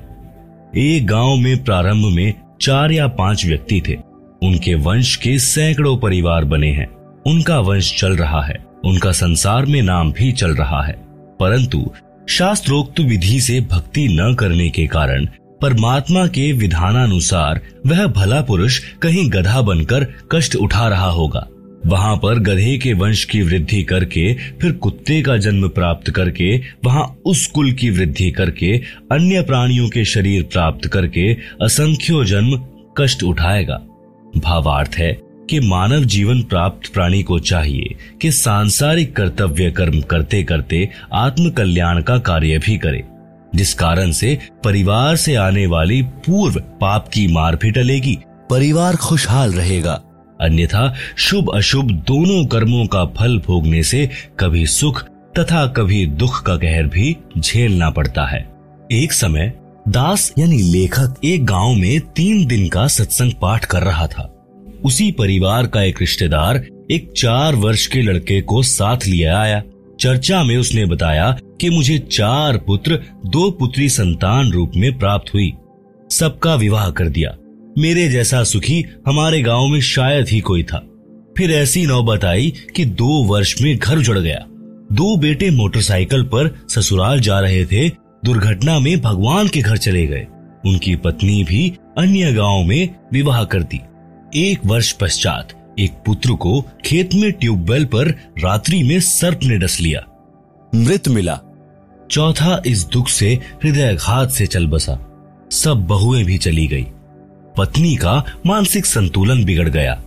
[0.77, 3.97] एक गाँव में प्रारंभ में चार या पाँच व्यक्ति थे।
[4.43, 6.91] उनके वंश के सैकड़ों परिवार बने हैं।
[7.27, 10.93] उनका वंश चल रहा है। उनका संसार में नाम भी चल रहा है।
[11.41, 11.91] परंतु
[12.29, 15.29] शास्त्रोक्त विधि से भक्ति न करने के कारण
[15.63, 21.49] परमात्मा के विधानानुसार वह भला पुरुष कहीं गधा बनकर कष्ट उठा रहा होगा।
[21.87, 27.19] वहाँ पर गधे के वंश की वृद्धि करके, फिर कुत्ते का जन्म प्राप्त करके, वहाँ
[27.25, 28.79] उस कुल की वृद्धि करके,
[29.13, 32.65] अन्य प्राणियों के शरीर प्राप्त करके असंख्यो जन्म
[32.99, 33.81] कष्ट उठाएगा।
[34.37, 35.21] भावार्थ है
[35.51, 42.03] कि मानव जीवन प्राप्त प्राणी को चाहिए कि सांसारिक कर्तव्य कर्म करते करते आत्म कल्याण
[42.03, 43.12] का कार्य भी करे।
[43.55, 48.19] जिस कारण से परिवार से आने वाली पूर्व पाप की मार भी टलेगी,
[48.51, 50.01] परिवार खुशहाल रहेगा।
[50.41, 54.09] अन्यथा शुभ अशुभ दोनों कर्मों का फल भोगने से
[54.41, 55.03] कभी सुख
[55.39, 58.49] तथा कभी दुख का कहर भी झेलना पड़ता है।
[58.93, 59.53] एक समय
[59.89, 64.29] दास यानी लेखक एक गाँव में तीन दिन का सत्संग पाठ कर रहा था।
[64.85, 69.63] उसी परिवार का एक रिश्तेदार एक चार वर्ष के लड़के को साथ लिए आया।
[70.03, 75.53] चर्चा में उसने बताया कि मुझे चार पुत्र, दो पुत्री संतान रूप में प्राप्त हुई।
[76.11, 77.37] सबका विवाह कर दिया।
[77.79, 80.79] मेरे जैसा सुखी हमारे गाँव में शायद ही कोई था।
[81.39, 84.39] फिर ऐसी नौबत आई कि दो वर्ष में घर जुड़ गया।
[84.93, 87.89] दो बेटे मोटरसाइकिल पर ससुराल जा रहे थे।
[88.25, 90.27] दुर्घटना में भगवान के घर चले गए।
[90.67, 93.81] उनकी पत्नी भी अन्य गाँव में विवाह कर दी।
[94.51, 98.09] एक वर्ष पश्चात एक पुत्र को खेत में ट्यूबवेल पर
[98.39, 100.01] रात्रि में सर्प ने डस लिया।
[100.75, 101.41] मृत मिला।
[102.11, 104.99] चौथा इस दुख से हृदयघात से चल बसा।
[105.51, 106.87] सब बहुएँ भी चली गई।
[107.57, 110.03] पत्नी का मानसिक संतुलन बिगड़ गया।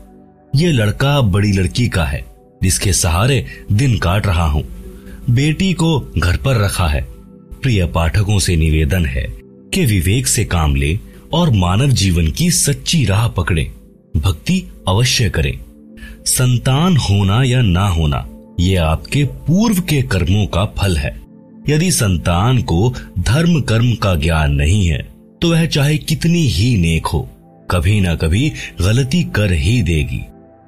[0.56, 2.26] ये लड़का बड़ी लड़की का है
[2.64, 4.64] जिसके सहारे दिन काट रहा हूँ।
[5.30, 7.02] बेटी को घर पर रखा है।
[7.62, 9.28] प्रिय पाठकों से निवेदन है
[9.74, 11.00] कि विवेक से काम ले
[11.34, 13.72] और मानव जीवन की सच्ची राह पकड़े।
[14.16, 15.58] भक्ति अवश्य करें।
[16.26, 18.26] संतान होना या ना होना,
[18.60, 21.20] ये आपके पूर्व के कर्मों का फल है।
[21.70, 25.02] यदि संतान को धर्म कर्म का ज्ञान नहीं है
[25.42, 27.22] तो वह चाहे कितनी ही नेक हो,
[27.72, 28.52] कभी ना कभी
[28.82, 30.22] गलती कर ही देगी।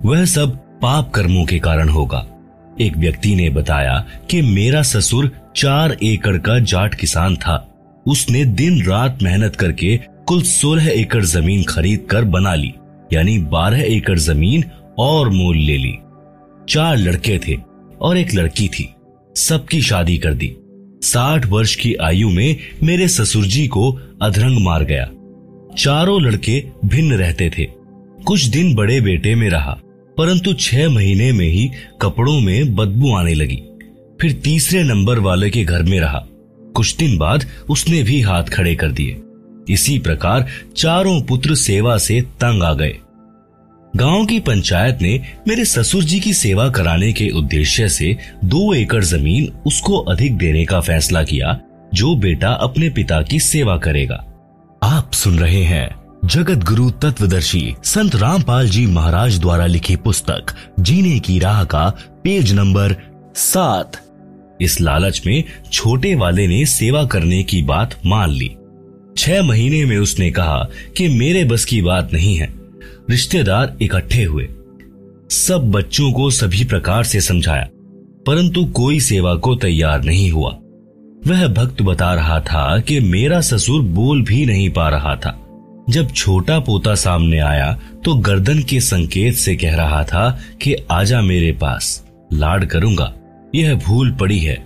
[0.06, 2.26] वह सब पाप कर्मों के कारण होगा।
[2.82, 3.98] एक व्यक्ति ने बताया
[4.30, 7.56] कि मेरा ससुर चार एकड़ का जाट किसान था।
[8.06, 12.74] उसने दिन रात मेहनत करके कुल सोलह एकड़ ज़मीन खरीद कर बना ली।
[13.14, 14.64] यानी बारह एकड़ ज़मीन
[14.98, 15.94] और मोल ले ली।
[16.70, 17.58] चार लड़के थे
[18.02, 18.90] और एक लड़की थी।
[19.36, 20.56] सबकी शादी कर दी।
[21.04, 23.92] साठ वर्ष की आयु में मेरे ससुर जी को
[24.22, 25.10] अधरंग मार गया।
[25.78, 27.68] चारों लड़के भिन्न रहते थे।
[28.26, 29.80] कुछ दिन बड़े बेटे में रहा,
[30.18, 31.70] परंतु छह महीने में ही
[32.02, 33.62] कपड़ों में बदबू आने लगी।
[34.22, 36.26] फिर तीसरे नंबर वाले के घर में रहा।
[36.76, 39.22] कुछ दिन बाद उसने भी हाथ खड़े कर दिए।
[39.70, 40.46] इसी प्रकार
[40.78, 42.96] चारों पुत्र सेवा से तंग आ गए।
[43.94, 49.04] गाँव की पंचायत ने मेरे ससुर जी की सेवा कराने के उद्देश्य से दो एकड़
[49.04, 51.60] ज़मीन उसको अधिक देने का फैसला किया,
[51.94, 54.24] जो बेटा अपने पिता की सेवा करेगा।
[54.84, 55.90] आप सुन रहे हैं
[56.26, 61.90] जगत गुरु तत्वदर्शी संत रामपाल जी महाराज द्वारा लिखी पुस्तक, जीने की राह का
[62.24, 62.96] पेज नंबर
[63.36, 64.02] सात।
[64.62, 68.56] इस लालच में छोटे वाले ने सेवा करने की बात मान ली।
[69.18, 72.54] छह महीने में उसने कहा कि मेरे बस की बात नहीं है।
[73.10, 74.48] रिश्तेदार इकट्ठे हुए।
[75.30, 77.68] सब बच्चों को सभी प्रकार से समझाया,
[78.26, 80.50] परंतु कोई सेवा को तैयार नहीं हुआ।
[81.28, 85.38] वह भक्त बता रहा था कि मेरा ससुर बोल भी नहीं पा रहा था।
[85.90, 87.72] जब छोटा पोता सामने आया
[88.06, 90.30] तो गर्दन के संकेत से कह रहा था
[90.62, 92.04] कि आजा मेरे पास,
[92.34, 93.14] लाड करूँगा।
[93.56, 94.58] यह भूल पड़ी है।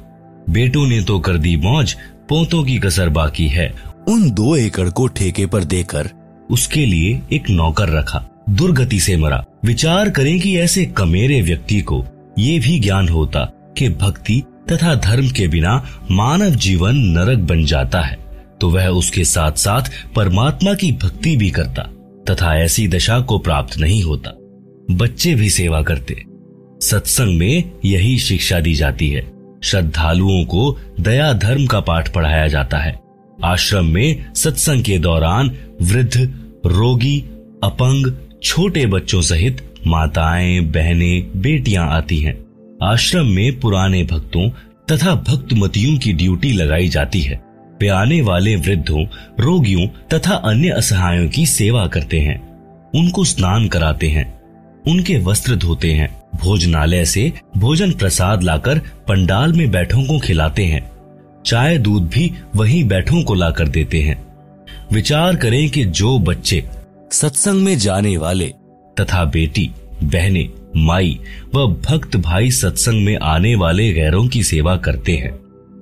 [0.50, 1.94] बेटों ने तो कर दी मौज,
[2.30, 3.74] पोतों की कसर बाकी है
[4.08, 6.10] उन दो एकड़ को ठेके पर देकर
[6.52, 12.06] उसके लिए एक नौकर रखा। दुर्गति से मरा। विचार करें कि ऐसे कमेरे व्यक्ति को
[12.40, 13.40] ये भी ज्ञान होता
[13.78, 18.18] कि भक्ति तथा धर्म के बिना मानव जीवन नरक बन जाता है।
[18.62, 21.82] तो वह उसके साथ साथ परमात्मा की भक्ति भी करता
[22.30, 24.32] तथा ऐसी दशा को प्राप्त नहीं होता।
[24.96, 26.24] बच्चे भी सेवा करते।
[26.82, 29.32] सत्संग में यही शिक्षा दी जाती है।
[29.64, 33.01] श्रद्धालुओं को दया धर्म का पाठ पढ़ाया जाता है।
[33.44, 35.52] आश्रम में सत्संग के दौरान
[35.82, 36.34] वृद्ध,
[36.66, 37.20] रोगी,
[37.64, 42.46] अपंग, छोटे बच्चों सहित माताएँ, बहनें, बेटियाँ आती हैं।
[42.84, 44.50] आश्रम में पुराने भक्तों
[44.92, 47.44] तथा भक्तमतियों की ड्यूटी लगाई जाती है।
[47.82, 49.06] वे आने वाले वृद्धों,
[49.40, 52.52] रोगियों तथा अन्य असहायों की सेवा करते हैं।
[52.96, 54.42] उनको स्नान कराते हैं।
[54.88, 60.91] उनके वस्त्र धोते हैं। भोजनालय से भोजन प्रसाद लाकर पंडाल में बैठों को खिलाते हैं।
[61.46, 64.18] चाय दूध भी वही बैठों को लाकर देते हैं।
[64.94, 66.64] विचार करें कि जो बच्चे
[67.12, 68.48] सत्संग में जाने वाले
[68.98, 69.70] तथा बेटी,
[70.04, 71.20] बहने, माई
[71.56, 75.32] व भक्त भाई सत्संग में आने वाले गैरों की सेवा करते हैं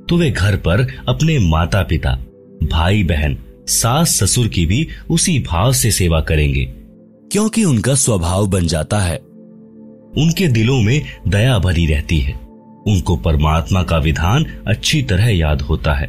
[0.09, 2.17] तो वे घर पर अपने माता पिता
[2.63, 6.65] भाई बहन सास ससुर की भी उसी भाव से सेवा करेंगे,
[7.31, 9.17] क्योंकि उनका स्वभाव बन जाता है।
[10.17, 12.33] उनके दिलों में दया भरी रहती है।
[12.87, 16.07] उनको परमात्मा का विधान अच्छी तरह याद होता है।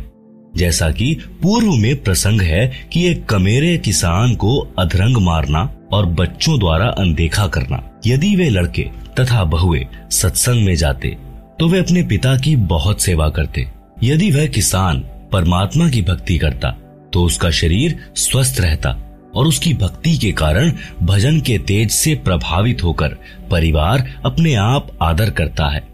[0.57, 6.59] जैसा कि पूर्व में प्रसंग है कि एक कमेरे किसान को अधरंग मारना और बच्चों
[6.59, 8.83] द्वारा अनदेखा करना। यदि वे लड़के
[9.21, 11.17] तथा बहुए सत्संग में जाते
[11.61, 13.67] तो वे अपने पिता की बहुत सेवा करते।
[14.03, 15.01] यदि वह किसान
[15.33, 16.71] परमात्मा की भक्ति करता
[17.13, 18.91] तो उसका शरीर स्वस्थ रहता
[19.37, 23.17] और उसकी भक्ति के कारण भजन के तेज से प्रभावित होकर
[23.51, 25.89] परिवार अपने आप आदर करता है।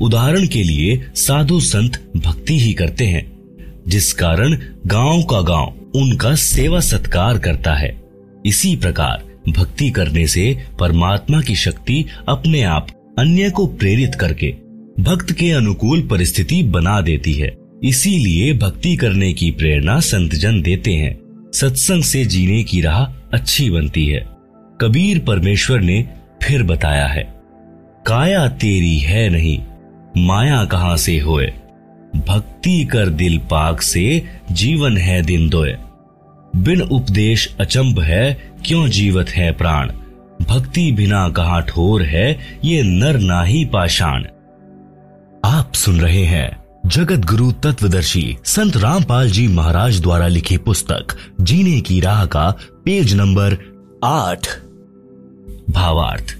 [0.00, 3.30] उदाहरण के लिए साधु संत भक्ति ही करते हैं,
[3.88, 8.02] जिस कारण गाँव का गाँव उनका सेवा सत्कार करता है।
[8.46, 14.50] इसी प्रकार भक्ति करने से परमात्मा की शक्ति अपने आप अन्य को प्रेरित करके
[15.00, 21.18] भक्त के अनुकूल परिस्थिति बना देती है। इसीलिए भक्ति करने की प्रेरणा संतजन देते हैं।
[21.54, 24.20] सत्संग से जीने की राह अच्छी बनती है।
[24.80, 26.04] कबीर परमेश्वर ने
[26.42, 27.22] फिर बताया है,
[28.06, 29.58] काया तेरी है नहीं
[30.16, 31.46] माया कहाँ से होए?
[32.16, 34.22] भक्ति कर दिल पाक से
[34.52, 35.76] जीवन है दिन दोए।
[36.56, 39.92] बिन उपदेश अचंब है, क्यों जीवत है प्राण?
[40.42, 44.24] भक्ति बिना कहा ठोर है, ये नर ना ही पाषाण।
[45.44, 51.06] आप सुन रहे हैं जगत गुरु तत्वदर्शी संत रामपाल जी महाराज द्वारा लिखी पुस्तक,
[51.40, 53.56] जीने की राह का पेज नंबर
[54.04, 54.46] आठ।
[55.70, 56.38] भावार्थ।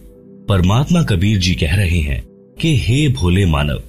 [0.49, 2.32] परमात्मा कबीर जी कह रहे हैं
[2.62, 3.83] कि हे भोले मानव,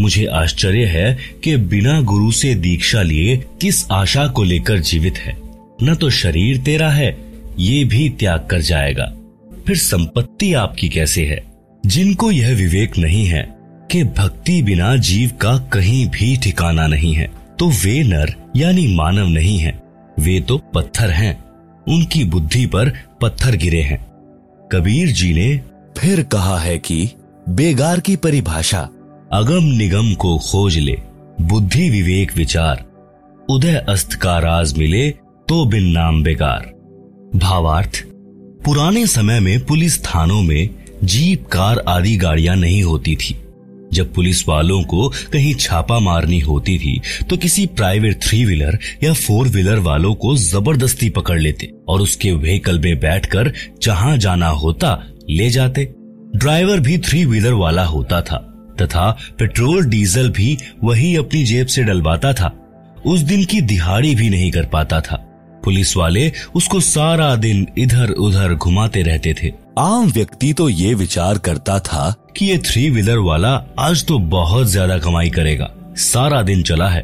[0.00, 5.36] मुझे आश्चर्य है कि बिना गुरु से दीक्षा लिए किस आशा को लेकर जीवित है।
[5.82, 7.16] न तो शरीर तेरा है,
[7.58, 9.12] ये भी त्याग कर जाएगा।
[9.66, 11.42] फिर संपत्ति आपकी कैसे है?
[11.86, 13.56] जिनको यह विवेक नहीं है
[13.90, 19.28] कि भक्ति बिना जीव का कहीं भी ठिकाना नहीं है तो वे नर यानी मानव
[19.28, 19.82] नहीं है।
[20.20, 21.44] वे तो पत्थर हैं,
[21.88, 24.06] उनकी बुद्धि पर पत्थर गिरे हैं।
[24.72, 25.56] कबीर जी ने
[25.98, 27.08] फिर कहा है कि
[27.50, 28.80] बेगार की परिभाषा,
[29.32, 30.96] अगम निगम को खोज ले,
[31.42, 32.84] बुद्धि विवेक विचार,
[33.48, 35.08] उदय अस्त का राज मिले
[35.48, 36.70] तो बिन नाम बेकार।
[37.34, 38.02] भावार्थ,
[38.64, 40.70] पुराने समय में पुलिस थानों में
[41.04, 43.36] जीप, कार आदि गाड़ियाँ नहीं होती थी।
[43.92, 49.12] जब पुलिस वालों को कहीं छापा मारनी होती थी तो किसी प्राइवेट थ्री व्हीलर या
[49.12, 55.02] फोर व्हीलर वालों को ज़बरदस्ती पकड़ लेते और उसके व्हीकल में बैठकर जहाँ जाना होता,
[55.30, 55.92] ले जाते।
[56.30, 58.36] ड्राइवर भी थ्री व्हीलर वाला होता था,
[58.82, 62.52] तथा पेट्रोल, डीजल भी वही अपनी जेब से डलवाता था।
[63.06, 65.16] उस दिन की दिहाड़ी भी नहीं कर पाता था।
[65.64, 71.38] पुलिस वाले उसको सारा दिन इधर उधर घुमाते रहते थे। आम व्यक्ति तो ये विचार
[71.38, 76.62] करता था कि ये थ्री व्हीलर वाला आज तो बहुत ज़्यादा कमाई करेगा। सारा दिन
[76.62, 77.02] चला है,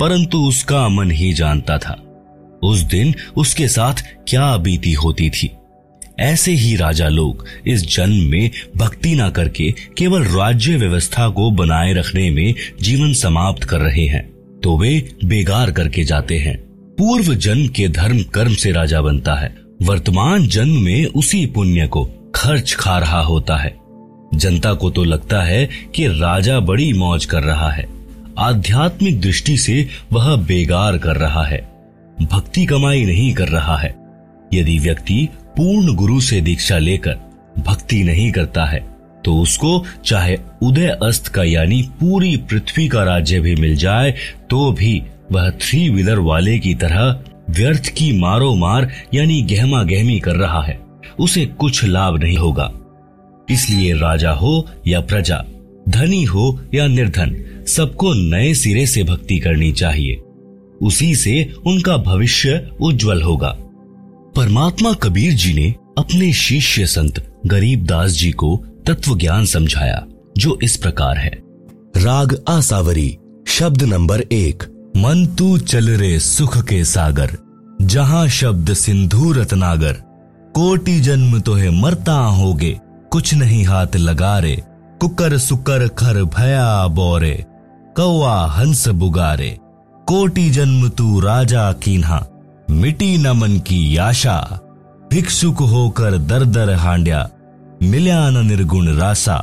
[0.00, 1.96] परंतु उसका मन ही जानता था।
[2.62, 5.50] उस दिन उसके साथ क्या बीती होती थी।
[6.18, 11.92] ऐसे ही राजा लोग इस जन्म में भक्ति ना करके केवल राज्य व्यवस्था को बनाए
[11.92, 14.22] रखने में जीवन समाप्त कर रहे हैं
[14.62, 16.56] तो वे बेगार करके जाते हैं।
[16.98, 22.04] पूर्व जन्म के धर्म कर्म से राजा बनता है। वर्तमान जन्म में उसी पुण्य को
[22.34, 23.76] खर्च खा रहा होता है।
[24.34, 27.86] जनता को तो लगता है कि राजा बड़ी मौज कर रहा है।
[28.38, 31.60] आध्यात्मिक दृष्टि से वह बेगार कर रहा है।
[32.22, 33.94] भक्ति कमाई नहीं कर रहा है।
[34.54, 37.16] यदि व्यक्ति पूर्ण गुरु से दीक्षा लेकर
[37.58, 43.40] भक्ति नहीं करता है तो उसको चाहे उदय अस्त का यानी पूरी पृथ्वी का राज्य
[43.40, 44.14] भी मिल जाए
[44.50, 50.20] तो भी वह थ्री व्हीलर वाले की तरह व्यर्थ की मारो मार यानी गहमा गहमी
[50.20, 50.80] कर रहा है।
[51.18, 52.72] उसे कुछ लाभ नहीं होगा।
[53.50, 55.44] इसलिए राजा हो या प्रजा,
[55.88, 57.36] धनी हो या निर्धन,
[57.66, 60.20] सबको नए सिरे से भक्ति करनी चाहिए।
[60.82, 63.58] उसी से उनका भविष्य उज्जवल होगा।
[64.36, 70.04] परमात्मा कबीर जी ने अपने शिष्य संत गरीब दास जी को तत्व ज्ञान समझाया,
[70.38, 71.30] जो इस प्रकार है।
[71.96, 74.62] राग आसावरी, शब्द नंबर एक,
[74.96, 77.36] मन तू चल रे सुख के सागर,
[77.82, 79.92] जहाँ शब्द सिंधु रत्नागर।
[80.54, 82.78] कोटि जन्म तो है मरता होगे,
[83.12, 84.62] कुछ नहीं हाथ लगा रे
[85.00, 87.44] कुकर सुकर खर भया बोरे,
[87.96, 89.58] कौआ हंस बुगारे।
[90.06, 92.18] कोटि जन्म तू राजा कीन्हा
[92.68, 94.38] मिटी न मन की आशा
[95.10, 97.28] भिक्षुक होकर दर दर हांड्या
[97.82, 99.36] मिल्या न निर्गुण रासा।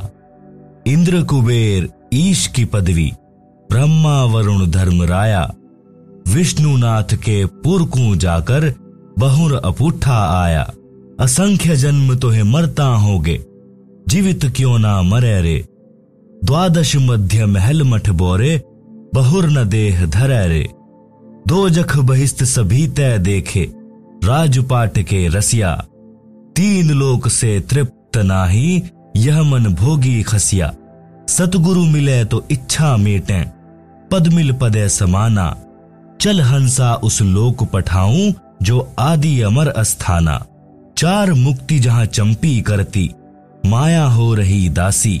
[0.86, 3.10] इंद्र कुबेर ईश की पदवी,
[3.70, 5.50] ब्रह्मा वरुण धर्म राया।
[6.28, 8.72] विष्णुनाथ के पुरकू जाकर
[9.18, 10.62] बहुर अपुठा आया।
[11.20, 13.38] असंख्य जन्म तो है मरता होगे,
[14.08, 15.64] जीवित क्यों ना मरे रे?
[16.42, 18.60] द्वादश मध्य महल मठ बोरे,
[19.14, 20.68] बहुर न देह धरे रे।
[21.48, 23.62] दो जख बहिस्त सभी तय देखे,
[24.24, 25.74] राजपाट के रसिया।
[26.56, 28.82] तीन लोक से तृप्त नाही,
[29.16, 30.72] यह मन भोगी खसिया।
[31.28, 33.44] सतगुरु मिले तो इच्छा मेटे
[34.10, 35.54] पद मिल पदे समाना।
[36.20, 40.38] चल हंसा उस लोक पठाऊं, जो आदि अमर अस्थाना।
[40.96, 43.10] चार मुक्ति जहाँ चंपी करती,
[43.66, 45.18] माया हो रही दासी।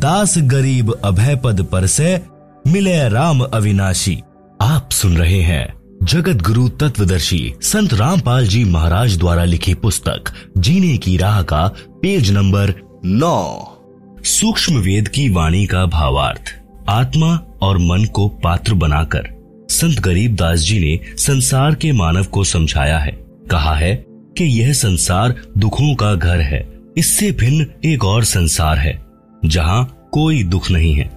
[0.00, 2.20] दास गरीब अभय पद पर से,
[2.66, 4.22] मिले राम अविनाशी।
[4.60, 10.96] आप सुन रहे हैं जगत गुरु तत्वदर्शी संत रामपाल जी महाराज द्वारा लिखी पुस्तक, जीने
[10.98, 11.66] की राह का
[12.02, 12.72] पेज नंबर
[13.04, 16.54] नौ। सूक्ष्म वेद की वाणी का भावार्थ,
[16.88, 19.28] आत्मा और मन को पात्र बनाकर,
[19.70, 23.12] संत गरीब दास जी ने संसार के मानव को समझाया है।
[23.50, 23.94] कहा है
[24.38, 26.66] कि यह संसार दुखों का घर है,
[26.96, 28.98] इससे भिन्न एक और संसार है,
[29.44, 31.10] जहाँ कोई दुख नहीं है।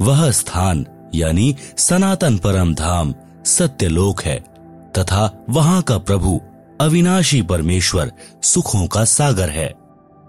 [0.00, 3.14] वह स्थान यानी सनातन परम धाम
[3.44, 4.44] सत्यलोक है,
[4.98, 6.40] तथा वहाँ का प्रभु,
[6.80, 9.74] अविनाशी परमेश्वर, सुखों का सागर है।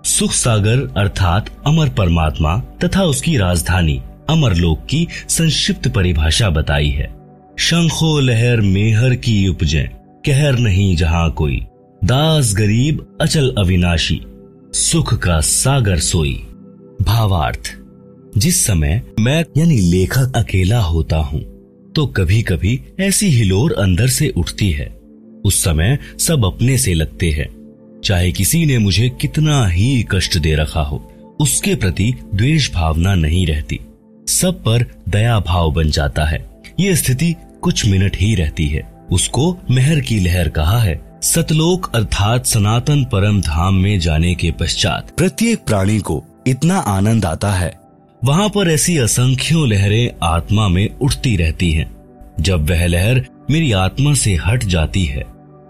[0.06, 7.18] सुख सागर अर्थात अमर परमात्मा तथा उसकी राजधानी अमरलोक की संक्षिप्त परिभाषा बताई है।
[7.60, 9.92] शंखो लहर मेहर की उपजे,
[10.26, 11.68] कहर नहीं जहाँ कोई।
[12.04, 14.22] दास गरीब, अचल अविनाशी,
[14.74, 16.48] सुख का सागर सोई।
[17.02, 17.87] भावार्थ।
[18.38, 21.39] जिस समय मैं, यानी लेखक अकेला होता हूँ
[21.95, 24.86] तो कभी कभी ऐसी हिलोर अंदर से उठती है।
[25.45, 27.47] उस समय सब अपने से लगते हैं।
[28.04, 30.97] चाहे किसी ने मुझे कितना ही कष्ट दे रखा हो,
[31.39, 33.80] उसके प्रति द्वेष भावना नहीं रहती।
[34.28, 36.45] सब पर दया भाव बन जाता है।
[36.80, 42.45] ये स्थिति कुछ मिनट ही रहती है। उसको मेहर की लहर कहा है। सतलोक अर्थात
[42.45, 47.87] सनातन परम धाम में जाने के पश्चात प्रत्येक प्राणी को इतना आनंद आता है
[48.28, 51.90] वहाँ पर ऐसी असंख्यों लहरें आत्मा में उठती रहती हैं।
[52.40, 55.24] जब वह लहर मेरी आत्मा से हट जाती है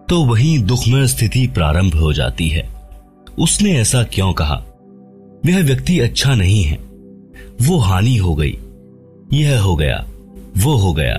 [0.10, 2.70] तो वही दुखमय स्थिति प्रारंभ हो जाती है।
[3.40, 4.56] उसने ऐसा क्यों कहा?
[5.46, 6.78] वह व्यक्ति अच्छा नहीं है।
[7.62, 8.58] वो हानि हो गई।
[9.34, 10.06] यह हो गया
[10.58, 11.18] वो हो गया।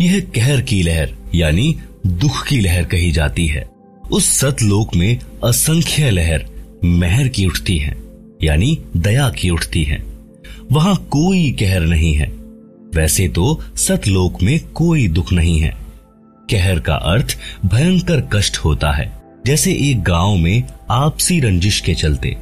[0.00, 1.74] यह कहर की लहर यानी
[2.06, 3.68] दुख की लहर कही जाती है।
[4.10, 6.44] उस सतलोक में असंख्य लहर
[6.84, 7.96] महर की उठती हैं,
[8.42, 10.15] यानी दया की उठती हैं।
[10.72, 12.26] वहाँ कोई कहर नहीं है।
[12.94, 15.74] वैसे तो सतलोक में कोई दुख नहीं है।
[16.48, 19.12] कहर का अर्थ भयंकर कष्ट होता है,
[19.46, 22.36] जैसे एक गाँव में आपसी रंजिश के चलते।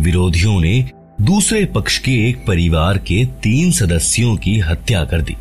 [0.00, 5.36] विरोधियों ने दूसरे पक्ष के एक परिवार के तीन सदस्यों की हत्या कर दी।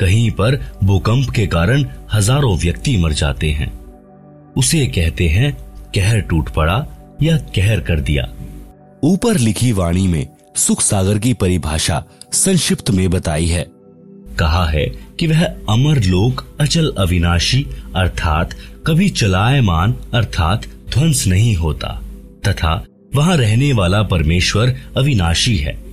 [0.00, 3.72] कहीं पर भूकंप के कारण हज़ारों व्यक्ति मर जाते हैं।
[4.56, 5.52] उसे कहते हैं,
[5.94, 6.84] कहर टूट पड़ा
[7.22, 8.28] या कहर कर दिया।
[9.02, 10.26] ऊपर लिखी वाणी में
[10.58, 13.66] सुख सागर की परिभाषा संक्षिप्त में बताई है।
[14.38, 18.54] कहा है कि वह अमर लोक, अचल अविनाशी, अर्थात
[18.86, 22.02] कभी चलायमान, अर्थात ध्वंस नहीं होता,
[22.48, 22.84] तथा
[23.14, 25.84] वहाँ रहने वाला परमेश्वर अविनाशी है।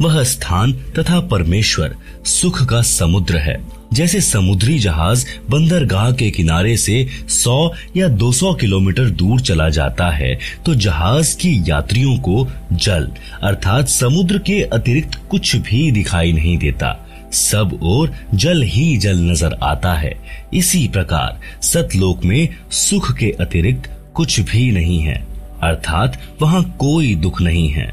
[0.00, 7.06] वह स्थान तथा परमेश्वर सुख का समुद्र है। जैसे समुद्री जहाज़ बंदरगाह के किनारे से
[7.28, 13.10] 100 या 200 किलोमीटर दूर चला जाता है तो जहाज़ की यात्रियों को जल,
[13.42, 16.98] अर्थात समुद्र के अतिरिक्त कुछ भी दिखाई नहीं देता।
[17.32, 20.14] सब और जल ही जल नज़र आता है।
[20.54, 25.14] इसी प्रकार सतलोक में सुख के अतिरिक्त कुछ भी नहीं है,
[25.62, 27.86] अर्थात वहाँ कोई दुख नहीं है।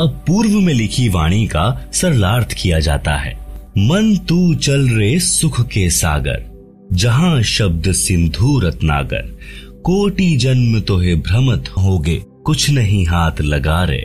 [0.00, 3.41] अब पूर्व में लिखी वाणी का सरलार्थ किया जाता है।
[3.78, 6.42] मन तू चल रे सुख के सागर,
[6.92, 9.30] जहाँ शब्द सिंधु रत्नागर।
[9.84, 14.00] कोटि जन्म तो है भ्रमत होगे, कुछ नहीं हाथ लगा रे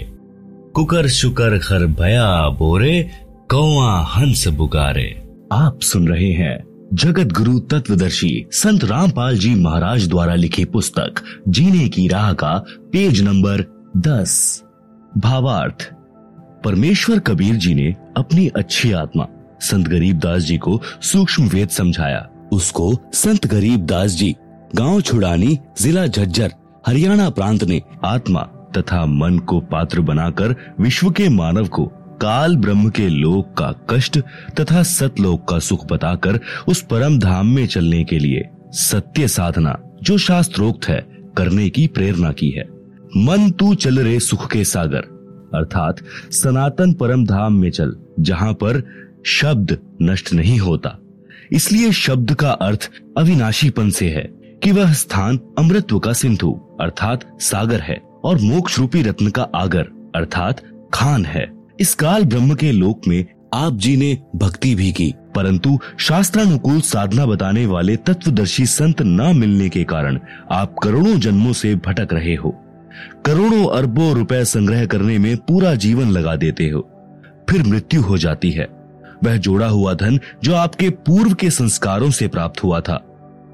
[0.76, 3.02] कुकर शुकर खर भया बोरे,
[3.50, 5.10] कौआ हंस बुगारे।
[5.54, 6.58] आप सुन रहे हैं
[6.94, 12.58] जगत गुरु तत्वदर्शी संत रामपाल जी महाराज द्वारा लिखी पुस्तक, जीने की राह का
[12.94, 13.66] पेज नंबर
[13.98, 14.64] दस।
[15.14, 15.92] भावार्थ,
[16.64, 19.28] परमेश्वर कबीर जी ने अपनी अच्छी आत्मा
[19.62, 24.36] संत गरीब दास जी को सूक्ष्म वेद समझाया। उसको संत गरीब दास जी,
[24.76, 26.54] गाँव छुड़ानी, जिला झज्जर,
[26.88, 28.42] हरियाणा प्रांत ने आत्मा
[28.78, 31.86] तथा मन को पात्र बनाकर विश्व के मानव को
[32.22, 34.18] काल ब्रह्म के लोक का कष्ट
[34.60, 40.18] तथा सतलोक का सुख बताकर उस परम धाम में चलने के लिए सत्य साधना, जो
[40.18, 41.00] शास्त्रोक्त है,
[41.38, 42.64] करने की प्रेरणा की है।
[43.18, 45.04] मन तू चल रे सुख के सागर,
[45.54, 45.98] अर्थात
[46.32, 48.82] सनातन परम धाम में चल, जहाँ पर
[49.28, 50.98] शब्द नष्ट नहीं होता।
[51.52, 54.30] इसलिए शब्द का अर्थ अविनाशीपन से है
[54.64, 56.52] कि वह स्थान अमृत्व का सिंधु,
[56.82, 60.62] अर्थात सागर है, और मोक्ष रूपी रत्न का आगर, अर्थात
[60.94, 65.80] खान है। इस काल ब्रह्म के लोक में आप जी ने भक्ति भी की, परंतु
[65.98, 70.20] शास्त्रानुकूल साधना बताने वाले तत्वदर्शी संत न मिलने के कारण
[70.52, 72.56] आप करोड़ों जन्मों से भटक रहे हो।
[73.26, 76.90] करोड़ों अरबों रुपए संग्रह करने में पूरा जीवन लगा देते हो।
[77.50, 78.78] फिर मृत्यु हो जाती है।
[79.24, 83.04] वह जोड़ा हुआ धन जो आपके पूर्व के संस्कारों से प्राप्त हुआ था,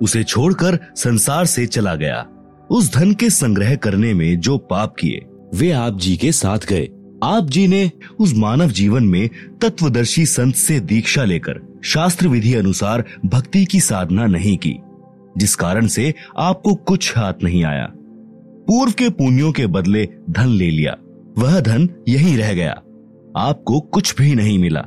[0.01, 2.27] उसे छोड़कर संसार से चला गया।
[2.69, 6.89] उस धन के संग्रह करने में जो पाप किए, वे आप जी के साथ गए।
[7.23, 9.29] आप जी ने उस मानव जीवन में
[9.61, 14.75] तत्वदर्शी संत से दीक्षा लेकर शास्त्र विधि अनुसार भक्ति की साधना नहीं की,
[15.37, 17.91] जिस कारण से आपको कुछ हाथ नहीं आया।
[18.67, 20.95] पूर्व के पुण्यों के बदले धन ले लिया।
[21.37, 22.81] वह धन यही रह गया।
[23.37, 24.85] आपको कुछ भी नहीं मिला।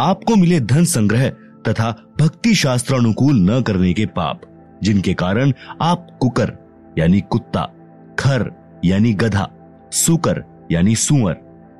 [0.00, 1.28] आपको मिले धन संग्रह
[1.68, 1.90] तथा
[2.20, 4.40] भक्ति शास्त्र अनुकूल न करने के पाप,
[4.82, 6.52] जिनके कारण आप कुकर,
[6.98, 7.62] यानी कुत्ता,
[8.18, 8.50] खर,
[8.84, 9.48] यानी गधा,
[9.92, 11.34] सुकर, यानी सुअर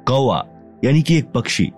[0.09, 0.43] कौआ
[0.85, 1.71] यानी कि एक पक्षी,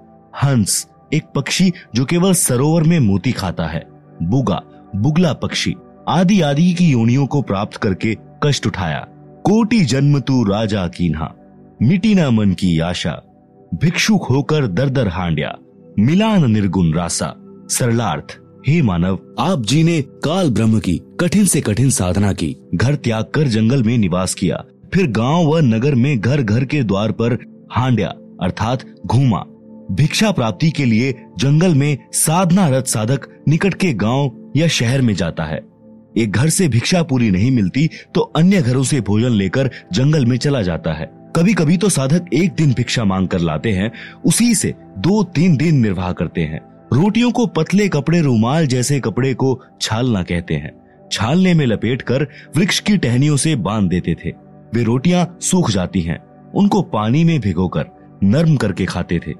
[0.43, 3.87] हंस, एक पक्षी जो केवल सरोवर में मोती खाता है,
[4.23, 4.63] बुगा,
[4.97, 5.75] बुगला पक्षी
[6.09, 9.07] आदि आदि की योनियों को प्राप्त करके कष्ट उठाया।
[9.45, 11.33] कोटि जन्म तू राजा कीन्हा,
[11.83, 13.23] मिटी ना मन की आशा,
[13.75, 15.55] भिक्षुक होकर दर दर हांड्या।
[16.01, 17.35] मिलान निर्गुण रासा।
[17.71, 18.37] सरलार्थ,
[18.69, 23.25] हे मानव, आप जी ने काल ब्रह्म की, कठिन से कठिन साधना की, घर त्याग
[23.25, 24.63] कर जंगल में निवास किया।
[24.95, 27.37] फिर गाँव व नगर में घर घर के द्वार पर
[27.71, 28.09] हांड्या,
[28.43, 29.45] अर्थात घूमा।
[29.91, 35.15] भिक्षा प्राप्ति के लिए जंगल में साधना रत साधक निकट के गाँव या शहर में
[35.15, 35.61] जाता है।
[36.19, 40.37] एक घर से भिक्षा पूरी नहीं मिलती तो अन्य घरों से भोजन लेकर जंगल में
[40.37, 43.93] चला जाता है। कभी कभी तो साधक एक दिन भिक्षा मांग कर लाते हैं,
[44.25, 46.61] उसी से दो तीन दिन निर्वाह करते हैं।
[46.93, 50.73] रोटियों को पतले कपड़े रुमाल जैसे कपड़े को छालना कहते हैं।
[51.13, 52.27] छालने में लपेट कर
[52.57, 54.31] वृक्ष की टहनियों से बाँध देते थे।
[54.75, 56.19] वे रोटियाँ सूख जाती हैं,
[56.55, 57.87] उनको पानी में भिगोकर
[58.23, 59.33] नर्म करके खाते थे।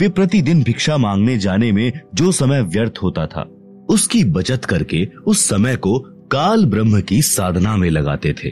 [0.00, 3.50] वे प्रतिदिन भिक्षा मांगने जाने में जो समय व्यर्थ होता था,
[3.88, 5.98] उसकी बचत करके उस समय को
[6.32, 8.48] काल ब्रह्म की साधना में लगाते थे।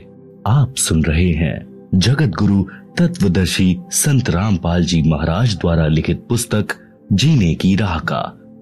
[0.47, 2.64] आप सुन रहे हैं जगत गुरु
[2.99, 6.66] तत्वदर्शी संत रामपाल जी महाराज द्वारा लिखित पुस्तक
[7.12, 8.20] जीने की राह का,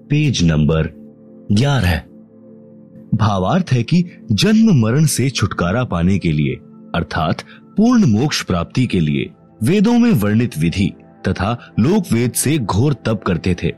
[0.09, 0.89] पेज नंबर
[1.51, 2.01] ग्यारह।
[3.15, 6.55] भावार्थ है कि जन्म मरण से छुटकारा पाने के लिए,
[6.95, 7.41] अर्थात
[7.77, 9.29] पूर्ण मोक्ष प्राप्ति के लिए,
[9.63, 10.93] वेदों में वर्णित विधि
[11.27, 13.71] तथा लोक वेद से घोर तप करते थे।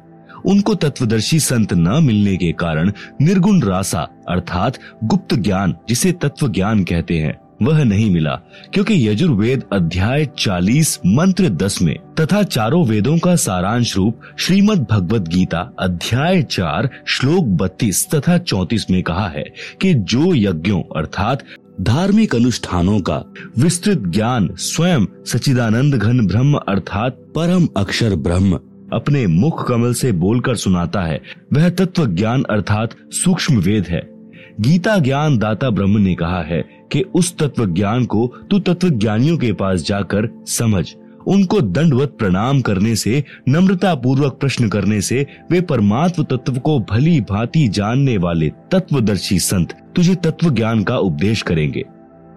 [0.45, 2.91] उनको तत्वदर्शी संत न मिलने के कारण
[3.21, 8.33] निर्गुण रासा, अर्थात गुप्त ज्ञान, जिसे तत्व ज्ञान कहते हैं वह नहीं मिला,
[8.73, 15.27] क्योंकि यजुर्वेद अध्याय 40 मंत्र 10 में तथा चारों वेदों का सारांश रूप श्रीमद् भगवत
[15.27, 19.43] गीता अध्याय 4 श्लोक 32 तथा 34 में कहा है
[19.81, 21.43] कि जो यज्ञों अर्थात
[21.81, 23.23] धार्मिक अनुष्ठानों का
[23.59, 28.59] विस्तृत ज्ञान स्वयं सचिदानंद घन ब्रह्म अर्थात परम अक्षर ब्रह्म
[28.93, 31.21] अपने मुख कमल से बोलकर सुनाता है,
[31.53, 34.14] वह तत्व ज्ञान अर्थात सूक्ष्म वेद है।
[34.61, 39.37] गीता ज्ञान दाता ब्रह्म ने कहा है कि उस तत्व ज्ञान को तू तत्व ज्ञानियों
[39.37, 40.95] के पास जाकर समझ।
[41.27, 47.21] उनको दंडवत प्रणाम करने से नम्रता पूर्वक प्रश्न करने से, वे परमात्म तत्व को भली
[47.21, 51.83] भांति जानने वाले तत्वदर्शी संत तुझे तत्व ज्ञान का उपदेश करेंगे।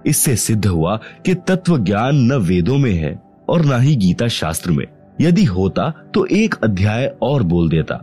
[0.07, 4.71] इससे सिद्ध हुआ कि तत्व ज्ञान न वेदों में है और न ही गीता शास्त्र
[4.71, 4.87] में।
[5.21, 7.95] यदि होता तो एक अध्याय और बोल देता।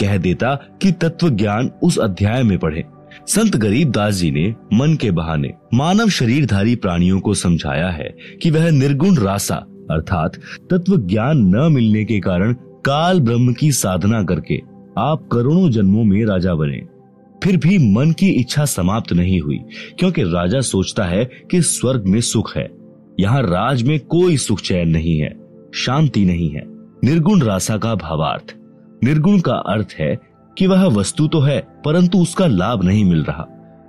[0.00, 2.84] कह देता कि तत्व ज्ञान उस अध्याय में पढ़े।
[3.28, 8.08] संत गरीब दास जी ने मन के बहाने मानव शरीरधारी प्राणियों को समझाया है
[8.42, 9.54] कि वह निर्गुण रासा,
[9.90, 10.36] अर्थात
[10.70, 12.52] तत्व ज्ञान न मिलने के कारण
[12.86, 14.58] काल ब्रह्म की साधना करके
[14.98, 16.80] आप करोड़ों जन्मों में राजा बने।
[17.44, 19.58] फिर भी मन की इच्छा समाप्त नहीं हुई,
[19.98, 22.68] क्योंकि राजा सोचता है कि स्वर्ग में सुख है।
[23.20, 25.34] यहाँ राज में कोई सुख चैन नहीं है,
[25.74, 26.62] शांति नहीं है।
[27.04, 28.54] निर्गुण रासा का भावार्थ,
[29.04, 30.14] निर्गुण का अर्थ है
[30.58, 33.46] कि वह वस्तु तो है, परंतु उसका लाभ नहीं मिल रहा।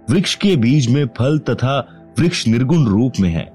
[0.10, 1.78] वृक्ष के बीज में फल तथा
[2.20, 3.46] वृक्ष निर्गुण रूप में है।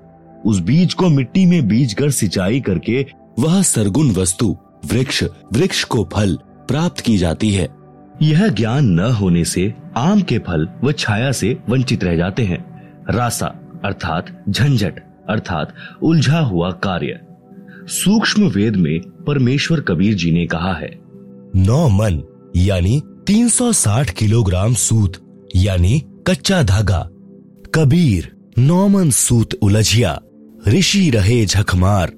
[0.46, 3.04] उस बीज को मिट्टी में बीज कर सिंचाई करके
[3.38, 4.56] वह सरगुण वस्तु,
[4.86, 6.36] वृक्ष वृक्ष को फल
[6.68, 7.68] प्राप्त की जाती है।
[8.22, 12.64] यह ज्ञान न होने से आम के फल व छाया से वंचित रह जाते हैं।
[13.10, 13.46] रासा,
[13.84, 17.20] अर्थात झंझट, अर्थात उलझा हुआ कार्य।
[17.92, 20.90] सूक्ष्म वेद में परमेश्वर कबीर जी ने कहा है,
[21.56, 22.22] नौ मन
[22.56, 25.12] यानी 360 किलोग्राम सूत,
[25.56, 27.08] यानी कच्चा धागा,
[27.74, 30.20] कबीर नौ मन सूत उलझिया,
[30.68, 32.12] ऋषि रहे झकमार,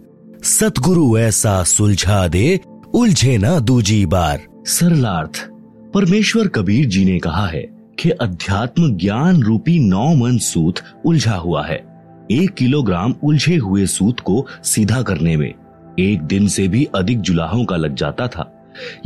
[0.45, 2.61] सतगुरु ऐसा सुलझा दे,
[2.95, 5.49] उलझे ना दूजी बार। सरलार्थ,
[5.95, 7.67] परमेश्वर कबीर जी ने कहा है
[7.99, 10.75] कि अध्यात्म ज्ञान रूपी नौ मन सूत
[11.05, 11.85] उलझा हुआ है।
[12.31, 15.53] एक किलोग्राम उलझे हुए सूत को सीधा करने में
[15.99, 18.54] एक दिन से भी अधिक जुलाहों का लग जाता था।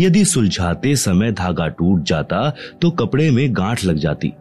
[0.00, 4.32] यदि सुलझाते समय धागा टूट जाता तो कपड़े में गांठ लग जाती।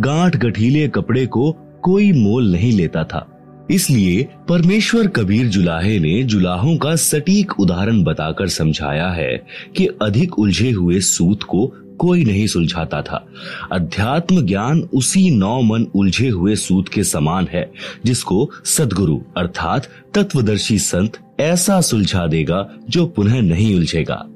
[0.00, 1.52] गांठ गठीले कपड़े को
[1.82, 3.28] कोई मोल नहीं लेता था।
[3.70, 9.44] इसलिए परमेश्वर कबीर जुलाहे ने जुलाहों का सटीक उदाहरण बताकर समझाया है
[9.76, 11.66] कि अधिक उलझे हुए सूत को
[11.98, 13.26] कोई नहीं सुलझाता था।
[13.72, 17.70] अध्यात्म ज्ञान उसी नौ मन उलझे हुए सूत के समान है,
[18.04, 24.26] जिसको सदगुरु अर्थात तत्वदर्शी संत ऐसा सुलझा देगा जो पुनः नहीं उलझेगा।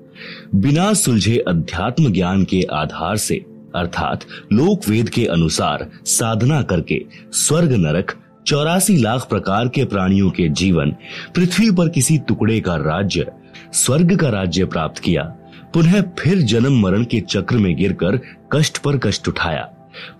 [0.55, 4.21] बिना सुलझे अध्यात्म ज्ञान के आधार से, अर्थात
[4.53, 8.15] लोक वेद के अनुसार साधना करके स्वर्ग नरक
[8.47, 10.91] चौरासी लाख प्रकार के प्राणियों के जीवन,
[11.35, 13.27] पृथ्वी पर किसी टुकड़े का राज्य,
[13.73, 15.23] स्वर्ग का राज्य प्राप्त किया,
[15.75, 18.21] पुनः फिर जन्म मरण के चक्र में गिरकर
[18.53, 19.73] कष्ट पर कष्ट उठाया।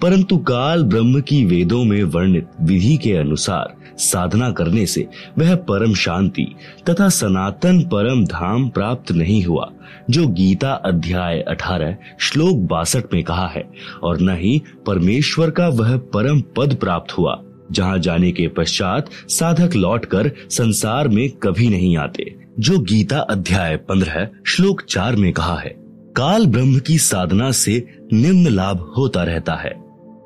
[0.03, 5.95] परंतु काल ब्रह्म की वेदों में वर्णित विधि के अनुसार साधना करने से वह परम
[5.95, 6.55] शांति
[6.91, 9.73] तथा सनातन परम धाम प्राप्त नहीं हुआ,
[10.11, 13.71] जो गीता अध्याय 18 श्लोक बासठ में कहा है,
[14.03, 17.43] और न ही परमेश्वर का वह परम पद प्राप्त हुआ,
[17.73, 24.29] जहाँ जाने के पश्चात साधक लौटकर संसार में कभी नहीं आते, जो गीता अध्याय पंद्रह
[24.47, 25.75] श्लोक चार में कहा है।
[26.17, 29.71] काल ब्रह्म की साधना से निम्न लाभ होता रहता है।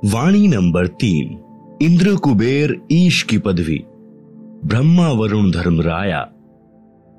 [0.04, 1.38] वाणी नंबर तीन।
[1.80, 3.78] इंद्र कुबेर ईश की पदवी
[4.64, 6.20] ब्रह्मा वरुण धर्म राया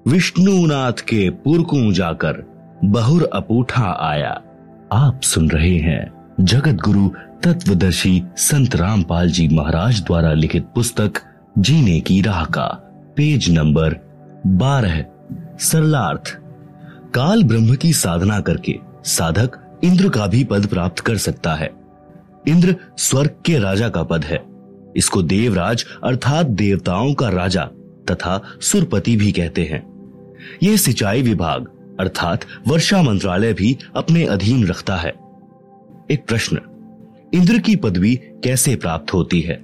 [0.06, 2.42] विष्णुनाथ के पुरकू जाकर
[2.84, 4.30] बहुर अपूठा आया
[4.94, 7.08] आप सुन रहे हैं जगत गुरु
[7.44, 11.22] तत्वदर्शी संत रामपाल जी महाराज द्वारा लिखित पुस्तक
[11.60, 12.68] जीने की राह का
[13.18, 14.00] पेज नंबर
[14.60, 15.04] बारह
[15.62, 16.36] सरलार्थ
[17.16, 21.72] काल ब्रह्म की साधना करके साधक इंद्र का भी पद प्राप्त कर सकता है
[22.48, 24.51] इंद्र स्वर्ग के राजा का पद है
[24.98, 27.70] इसको देवराज अर्थात देवताओं का राजा
[28.12, 29.92] तथा सुरपति भी कहते हैं।
[30.64, 31.68] यह सिंचाई विभाग,
[32.00, 35.14] अर्थात वर्षा मंत्रालय भी अपने अधीन रखता है।
[36.12, 36.60] एक प्रश्न,
[37.34, 39.64] इंद्र की पदवी कैसे प्राप्त होती है?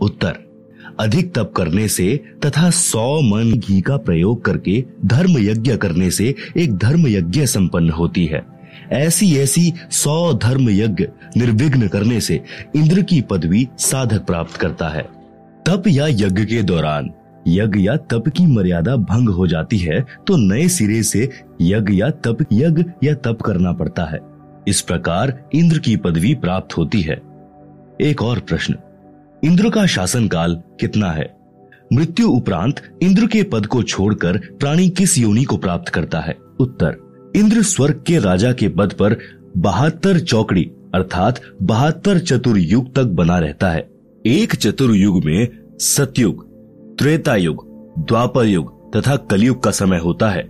[0.00, 0.38] उत्तर,
[1.00, 6.34] अधिक तप करने से तथा सौ मन घी का प्रयोग करके धर्म यज्ञ करने से
[6.56, 8.61] एक धर्म यज्ञ संपन्न होती है।
[8.92, 12.40] ऐसी ऐसी सौ धर्म यज्ञ निर्विघ्न करने से
[12.76, 15.02] इंद्र की पदवी साधक प्राप्त करता है।
[15.66, 17.10] तप या यज्ञ के दौरान
[17.48, 21.28] यज्ञ या तप की मर्यादा भंग हो जाती है तो नए सिरे से
[21.60, 24.18] यज्ञ या तप, यज्ञ या तप करना पड़ता है।
[24.68, 27.20] इस प्रकार इंद्र की पदवी प्राप्त होती है।
[28.00, 28.74] एक और प्रश्न,
[29.44, 31.34] इंद्र का शासन काल कितना है?
[31.92, 36.36] मृत्यु उपरांत इंद्र के पद को छोड़कर प्राणी किस योनि को प्राप्त करता है?
[36.60, 36.96] उत्तर
[37.36, 39.16] इंद्र स्वर्ग के राजा के पद पर
[39.58, 40.62] बहत्तर चौकड़ी,
[40.94, 43.88] अर्थात बहत्तर चतुर्युग तक बना रहता है।
[44.24, 45.48] एक चतुर्युग में
[45.80, 46.44] सतयुग
[46.98, 47.64] त्रेता युग
[47.98, 50.48] द्वापर युग तथा कलयुग का समय होता है,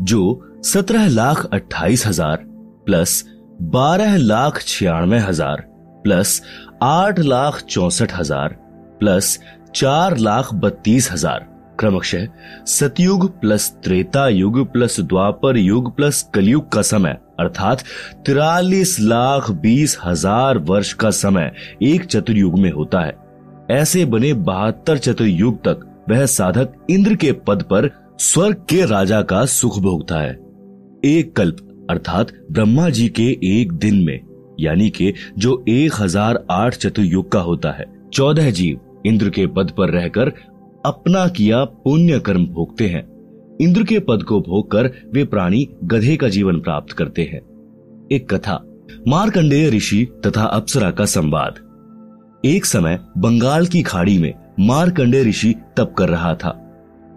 [0.00, 2.44] जो सत्रह लाख अट्ठाईस हज़ार
[2.86, 3.24] प्लस
[3.72, 5.64] बारह लाख छियानवे हज़ार
[6.04, 6.40] प्लस
[6.82, 8.56] आठ लाख चौसठ हज़ार
[9.00, 9.38] प्लस
[9.74, 11.46] चार लाख बत्तीस हज़ार
[11.80, 12.26] क्रमशः
[12.68, 17.82] सतयुग प्लस त्रेता युग प्लस द्वापर युग प्लस कलयुग का समय, अर्थात
[18.26, 21.52] तिरालीस लाख बीस हज़ार वर्ष का समय
[21.82, 23.16] एक चतुर्युग में होता है।
[23.70, 29.44] ऐसे बने बहत्तर चतुर्युग तक वह साधक इंद्र के पद पर स्वर्ग के राजा का
[29.46, 30.32] सुख भोगता है।
[31.06, 31.56] एक कल्प,
[31.90, 34.20] अर्थात ब्रह्मा जी के एक दिन में,
[34.60, 39.70] यानी के जो एक हज़ार आठ चतुर्युग का होता है, चौदह जीव इंद्र के पद
[39.70, 40.32] पर रहकर
[40.84, 43.08] अपना किया पुण्य कर्म भोगते हैं।
[43.60, 47.40] इंद्र के पद को भोगकर वे प्राणी गधे का जीवन प्राप्त करते हैं।
[48.12, 48.64] एक कथा,
[49.08, 51.54] मारकंडेय ऋषि तथा अप्सरा का संवाद।
[52.44, 56.56] एक समय बंगाल की खाड़ी में मारकंडेय ऋषि तप कर रहा था।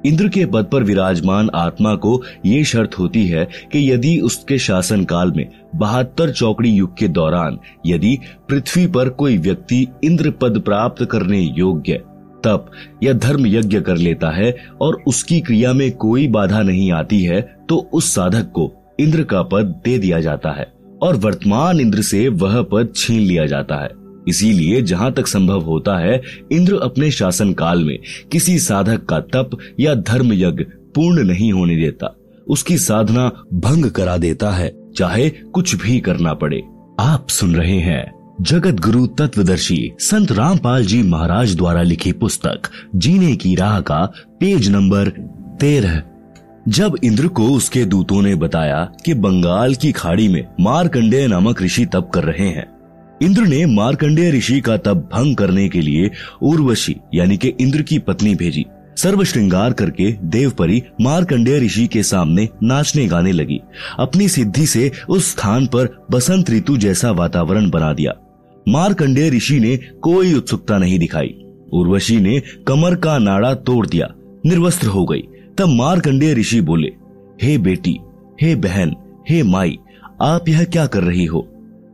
[0.05, 5.03] इंद्र के पद पर विराजमान आत्मा को ये शर्त होती है कि यदि उसके शासन
[5.03, 8.18] काल में बहत्तर चौकड़ी युग के दौरान यदि
[8.49, 12.03] पृथ्वी पर कोई व्यक्ति इंद्र पद प्राप्त करने योग्य
[12.44, 12.72] तप
[13.04, 17.41] या धर्म यज्ञ कर लेता है और उसकी क्रिया में कोई बाधा नहीं आती है
[17.70, 20.72] तो उस साधक को इंद्र का पद दे दिया जाता है
[21.02, 23.89] और वर्तमान इंद्र से वह पद छीन लिया जाता है।
[24.28, 26.22] इसीलिए जहाँ तक संभव होता है,
[26.52, 27.98] इंद्र अपने शासन काल में
[28.32, 30.64] किसी साधक का तप या धर्म यज्ञ
[30.96, 32.16] पूर्ण नहीं होने देता।
[32.48, 36.62] उसकी साधना भंग करा देता है, चाहे कुछ भी करना पड़े।
[37.00, 42.62] आप सुन रहे हैं जगत गुरु तत्वदर्शी संत रामपाल जी महाराज द्वारा लिखी पुस्तक,
[42.96, 44.00] जीने की राह का
[44.40, 45.10] पेज नंबर
[45.60, 46.02] तेरह।
[46.68, 51.86] जब इंद्र को उसके दूतों ने बताया कि बंगाल की खाड़ी में मारकंडेय नामक ऋषि
[51.86, 52.66] तप कर रहे हैं,
[53.22, 56.10] इंद्र ने मारकंडेय ऋषि का तप भंग करने के लिए
[56.42, 58.66] उर्वशी, यानी कि इंद्र की पत्नी भेजी।
[58.98, 63.62] सर्व श्रृंगार करके देवपरी मारकंडेय ऋषि के सामने नाचने गाने लगी।
[64.00, 68.14] अपनी सिद्धि से उस स्थान पर बसंत ऋतु जैसा वातावरण बना दिया।
[68.70, 71.36] मारकंडेय ऋषि ने कोई उत्सुकता नहीं दिखाई।
[71.74, 74.14] उर्वशी ने कमर का नाड़ा तोड़ दिया।
[74.45, 75.24] निर्वस्त्र हो गई।
[75.57, 76.88] तब मारकंडेय ऋषि बोले,
[77.43, 77.99] हे बेटी,
[78.41, 78.95] हे बहन,
[79.30, 79.78] हे माई,
[80.22, 81.47] आप यह क्या कर रही हो?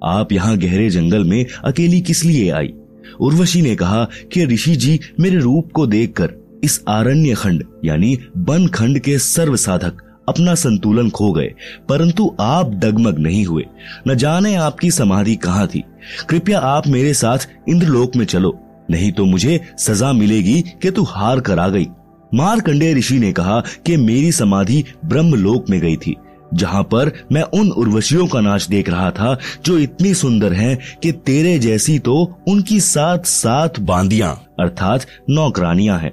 [0.03, 2.73] आप यहाँ गहरे जंगल में अकेली किस लिए आई?
[3.19, 8.67] उर्वशी ने कहा कि ऋषि जी मेरे रूप को देखकर इस आरण्य खंड, यानी बन
[8.67, 9.93] खंड के सर्व साधक
[10.29, 11.51] अपना संतुलन खो गए,
[11.89, 13.65] परंतु आप डगमग नहीं हुए।
[14.07, 15.83] न जाने आपकी समाधि कहाँ थी।
[16.29, 18.57] कृपया आप मेरे साथ इंद्रलोक में चलो,
[18.91, 21.87] नहीं तो मुझे सजा मिलेगी कि तू हार कर आ गई।
[22.31, 26.15] मारकंडे ऋषि ने कहा कि मेरी समाधि ब्रह्मलोक में गई थी,
[26.53, 31.11] जहाँ पर मैं उन उर्वशियों का नाच देख रहा था, जो इतनी सुंदर हैं कि
[31.11, 32.15] तेरे जैसी तो
[32.47, 36.11] उनकी साथ साथ बांदियाँ, अर्थात नौकरानियाँ हैं।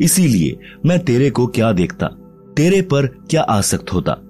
[0.00, 2.06] इसीलिए मैं तेरे को क्या देखता?
[2.56, 4.20] तेरे पर क्या आसक्त होता?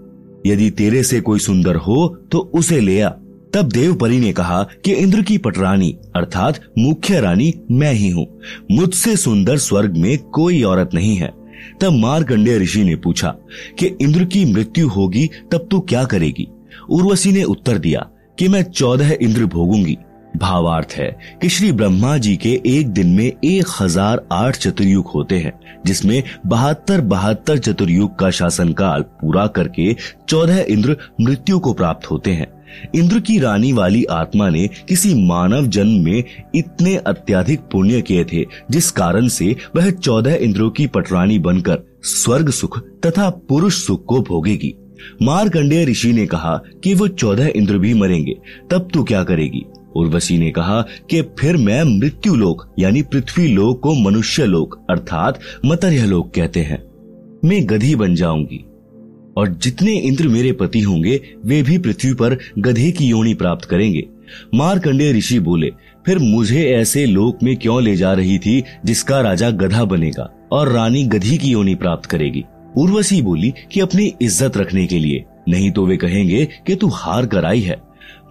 [0.47, 3.09] यदि तेरे से कोई सुंदर हो तो उसे ले आ।
[3.55, 8.27] तब देवपरी ने कहा कि इंद्र की पटरानी, अर्थात मुख्य रानी, मैं ही हूँ।
[8.71, 11.33] मुझसे सुंदर स्वर्ग में कोई औरत नहीं है।
[11.81, 13.29] तब मारकंडे ऋषि ने पूछा
[13.79, 16.49] कि इंद्र की मृत्यु होगी, तब तू क्या करेगी?
[16.91, 18.07] उर्वशी ने उत्तर दिया
[18.39, 19.97] कि मैं चौदह इंद्र भोगूँगी।
[20.37, 21.11] भावार्थ है
[21.43, 25.53] कि श्री ब्रह्मा जी के एक दिन में एक हज़ार आठ चतुर्युग होते हैं,
[25.87, 29.95] जिसमें बहत्तर बहत्तर चतुर्युग का शासन काल पूरा करके
[30.29, 32.53] चौदह इंद्र मृत्यु को प्राप्त होते हैं।
[32.95, 36.25] इंद्र की रानी वाली आत्मा ने किसी मानव जन्म में
[36.55, 42.51] इतने अत्याधिक पुण्य किए थे, जिस कारण से वह चौदह इंद्रों की पटरानी बनकर स्वर्ग
[42.51, 44.75] सुख तथा पुरुष सुख को भोगेगी।
[45.23, 48.37] मारकंडेय ऋषि ने कहा कि वो चौदह इंद्र भी मरेंगे,
[48.71, 49.65] तब तू क्या करेगी?
[49.97, 50.81] उर्वशी ने कहा
[51.11, 56.61] कि फिर मैं मृत्यु लोक, यानी पृथ्वी लोक को मनुष्य लोक, अर्थात मतर्य लोक कहते
[56.61, 56.83] हैं।
[57.45, 58.65] मैं गधी बन जाऊँगी।
[59.37, 64.07] और जितने इंद्र मेरे पति होंगे, वे भी पृथ्वी पर गधे की योनि प्राप्त करेंगे।
[64.55, 65.71] मारकंडे ऋषि बोले,
[66.07, 70.69] फिर मुझे ऐसे लोक में क्यों ले जा रही थी जिसका राजा गधा बनेगा और
[70.69, 72.45] रानी गधी की योनि प्राप्त करेगी?
[72.77, 77.27] उर्वशी बोली कि अपनी इज़्ज़त रखने के लिए, नहीं तो वे कहेंगे कि तू हार
[77.27, 77.77] कर आई है।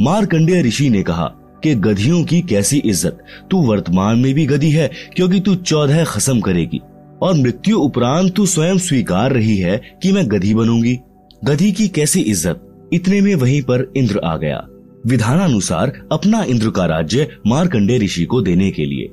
[0.01, 1.31] मारकंडेय ऋषि ने कहा
[1.63, 3.17] कि गधियों की कैसी इज़्ज़त?
[3.51, 6.81] तू वर्तमान में भी गधी है, क्योंकि तू चौदह खसम करेगी।
[7.21, 10.99] और मृत्यु उपरांत तू स्वयं स्वीकार रही है कि मैं गधी बनूँगी।
[11.45, 12.89] गधी की कैसी इज़्ज़त?
[12.93, 14.67] इतने में वहीं पर इंद्र आ गया।
[15.07, 19.07] विधानानुसार अपना इंद्र का राज्य मारकंडे ऋषि को देने के लिए।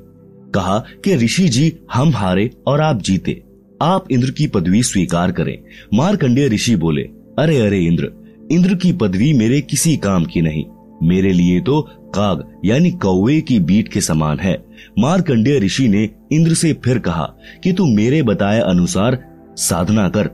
[0.55, 3.41] कहा कि ऋषि जी, हम हारे और आप जीते।
[3.81, 5.57] आप इंद्र की पदवी स्वीकार करें।
[5.93, 7.01] मारकंडे ऋषि बोले,
[7.39, 8.11] अरे अरे इंद्र
[8.51, 10.63] इंद्र की पदवी मेरे किसी काम की नहीं।
[11.03, 11.81] मेरे लिए तो
[12.15, 14.53] काग, यानी कौवे की बीट के समान है।
[14.99, 17.23] मारकंडेय ऋषि ने इंद्र से फिर कहा
[17.63, 19.17] कि तू मेरे बताए अनुसार
[19.57, 20.27] साधना कर,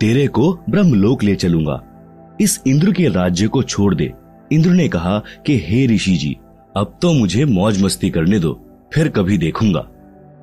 [0.00, 1.80] तेरे को ब्रह्मलोक ले चलूँगा।
[2.40, 4.12] इस इंद्र के राज्य को छोड़ दे।
[4.52, 6.36] इंद्र ने कहा कि हे ऋषि जी,
[6.76, 8.52] अब तो मुझे मौज मस्ती करने दो,
[8.94, 9.86] फिर कभी देखूँगा।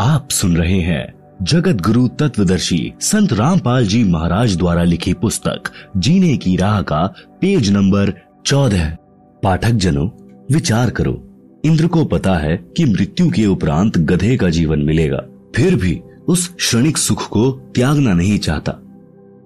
[0.02, 1.14] आप सुन रहे हैं
[1.44, 7.06] जगत गुरु तत्वदर्शी संत रामपाल जी महाराज द्वारा लिखी पुस्तक, जीने की राह का
[7.42, 8.14] पेज नंबर
[8.46, 8.96] चौदह।
[9.44, 10.10] पाठक जनों
[10.52, 11.24] विचार करो।
[11.66, 15.24] इंद्र को पता है कि मृत्यु के उपरांत गधे का जीवन मिलेगा।
[15.56, 18.72] फिर भी उस क्षणिक सुख को त्यागना नहीं चाहता।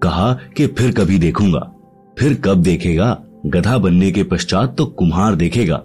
[0.02, 1.70] कहा कि फिर कभी देखूँगा।
[2.18, 3.18] फिर कब देखेगा?
[3.46, 5.76] गधा बनने के पश्चात तो कुम्हार देखेगा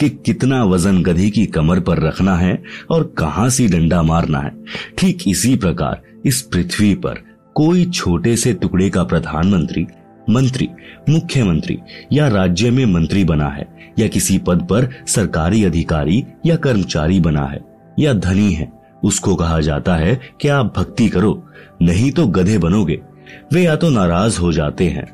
[0.00, 4.52] कि कितना वज़न गधे की कमर पर रखना है और कहाँ से डंडा मारना है।
[4.98, 7.22] ठीक इसी प्रकार इस पृथ्वी पर
[7.54, 9.86] कोई छोटे से टुकड़े का प्रधानमंत्री
[10.30, 10.68] मंत्री,
[11.08, 11.78] मुख्यमंत्री
[12.12, 17.44] या राज्य में मंत्री बना है, या किसी पद पर सरकारी अधिकारी या कर्मचारी बना
[17.44, 17.60] है,
[17.98, 18.72] या धनी है,
[19.04, 21.46] उसको कहा जाता है कि आप भक्ति करो,
[21.82, 23.00] नहीं तो गधे बनोगे।
[23.52, 25.06] वे या तो नाराज़ हो जाते हैं,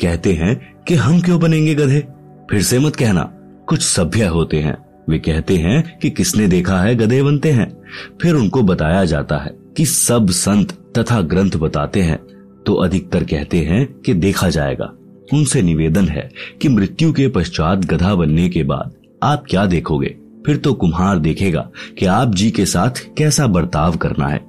[0.00, 2.08] कहते हैं कि हम क्यों बनेंगे गधे?
[2.50, 3.32] फिर से मत कहना,
[3.66, 4.76] कुछ सभ्य होते हैं।
[5.08, 7.82] वे कहते हैं कि किसने देखा है गधे बनते हैं?
[8.22, 12.18] फिर उनको बताया जाता है कि सब संत तथा ग्रंथ बताते हैं।
[12.66, 14.92] तो अधिकतर कहते हैं कि देखा जाएगा।
[15.34, 16.30] उनसे निवेदन है
[16.62, 18.92] कि मृत्यु के पश्चात गधा बनने के बाद
[19.22, 20.16] आप क्या देखोगे?
[20.46, 24.40] फिर तो कुम्हार देखेगा कि आप जी के साथ कैसा बर्ताव करना है।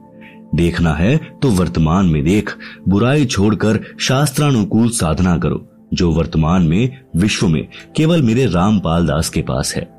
[0.55, 2.55] देखना है तो वर्तमान में देख,
[2.87, 9.41] बुराई छोड़कर शास्त्रानुकूल साधना करो, जो वर्तमान में, विश्व में केवल मेरे रामपाल दास के
[9.41, 9.89] पास है।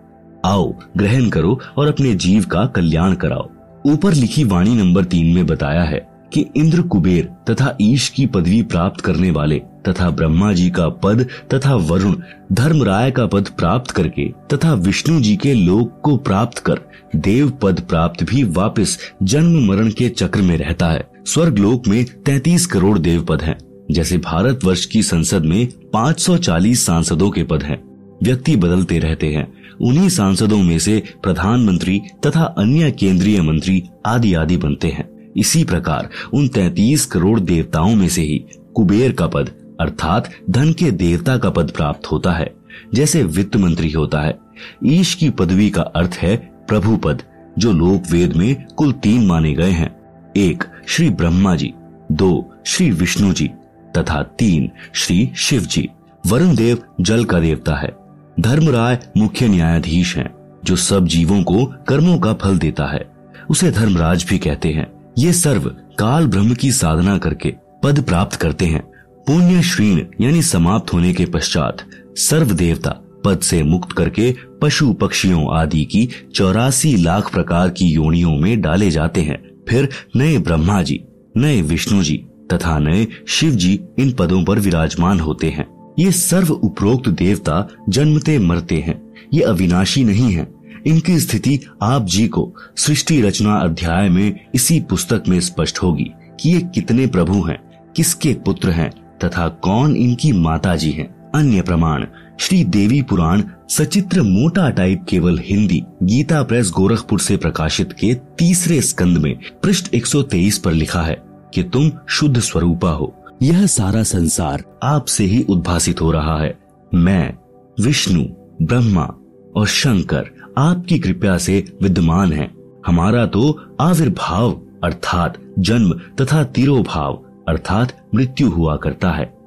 [0.44, 3.50] आओ, ग्रहण करो और अपने जीव का कल्याण कराओ।
[3.86, 8.62] ऊपर लिखी वाणी नंबर तीन में बताया है कि इंद्र कुबेर तथा ईश की पदवी
[8.62, 12.16] प्राप्त करने वाले तथा ब्रह्मा जी का पद तथा वरुण
[12.52, 16.80] धर्मराय का पद प्राप्त करके तथा विष्णु जी के लोक को प्राप्त कर
[17.16, 22.04] देव पद प्राप्त भी वापस जन्म मरण के चक्र में रहता है। स्वर्ग लोक में
[22.04, 23.58] 33 करोड़ देव पद हैं,
[23.90, 27.82] जैसे भारत वर्ष की संसद में 540 सांसदों के पद हैं।
[28.22, 34.56] व्यक्ति बदलते रहते हैं। उन्हीं सांसदों में से प्रधानमंत्री तथा अन्य केंद्रीय मंत्री आदि आदि
[34.56, 39.48] बनते हैं। इसी प्रकार उन 33 करोड़ देवताओं में से ही कुबेर का पद,
[39.80, 42.54] अर्थात धन के देवता का पद प्राप्त होता है,
[42.94, 44.38] जैसे वित्त मंत्री होता है।
[44.84, 46.36] ईश की पदवी का अर्थ है
[46.68, 47.22] प्रभु पद,
[47.58, 49.96] जो लोक वेद में कुल तीन माने गए हैं।
[50.36, 51.74] एक, श्री ब्रह्मा जी।
[52.12, 53.50] दो, श्री विष्णु जी।
[53.98, 55.88] तथा तीन, श्री शिव जी।
[56.26, 57.96] वरुण देव जल का देवता है।
[58.40, 63.12] धर्मराय मुख्य न्यायाधीश हैं, जो सब जीवों को कर्मों का फल देता है।
[63.50, 68.66] उसे धर्मराज भी कहते हैं। ये सर्व काल ब्रह्म की साधना करके पद प्राप्त करते
[68.66, 68.82] हैं।
[69.26, 71.76] पुण्य श्रीण यानी समाप्त होने के पश्चात
[72.16, 72.90] सर्व देवता
[73.24, 78.90] पद से मुक्त करके पशु पक्षियों आदि की चौरासी लाख प्रकार की योनियों में डाले
[78.90, 81.04] जाते हैं। फिर नए ब्रह्मा जी,
[81.36, 86.52] नए विष्णु जी तथा नए शिव जी इन पदों पर विराजमान होते हैं। ये सर्व
[86.52, 90.51] उपरोक्त देवता जन्मते मरते हैं। ये अविनाशी नहीं है।
[90.86, 96.06] इनकी स्थिति आप जी को सृष्टि रचना अध्याय में इसी पुस्तक में स्पष्ट होगी
[96.40, 98.90] कि ये कितने प्रभु हैं, किसके पुत्र हैं,
[99.24, 102.06] तथा कौन इनकी माता जी है। अन्य प्रमाण,
[102.40, 108.80] श्री देवी पुराण सचित्र मोटा टाइप केवल हिंदी, गीता प्रेस गोरखपुर से प्रकाशित के तीसरे
[108.80, 111.22] स्कंद में, पृष्ठ 123 पर लिखा है
[111.54, 116.58] कि तुम शुद्ध स्वरूपा हो। यह सारा संसार आपसे ही उद्भासित हो रहा है।
[116.94, 117.34] मैं,
[117.80, 118.24] विष्णु,
[118.62, 119.14] ब्रह्मा
[119.56, 122.50] और शंकर आपकी कृपया से विद्यमान है।
[122.86, 124.50] हमारा तो आविर्भाव,
[124.84, 129.38] अर्थात जन्म तथा तिरोभाव, अर्थात मृत्यु हुआ करता है।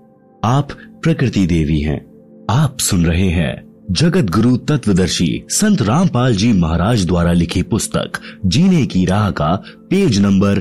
[0.43, 0.67] आप
[1.03, 2.15] प्रकृति देवी हैं।
[2.49, 8.11] आप सुन रहे हैं जगत गुरु तत्वदर्शी संत रामपाल जी महाराज द्वारा लिखी पुस्तक,
[8.45, 10.59] जीने की राह का पेज नंबर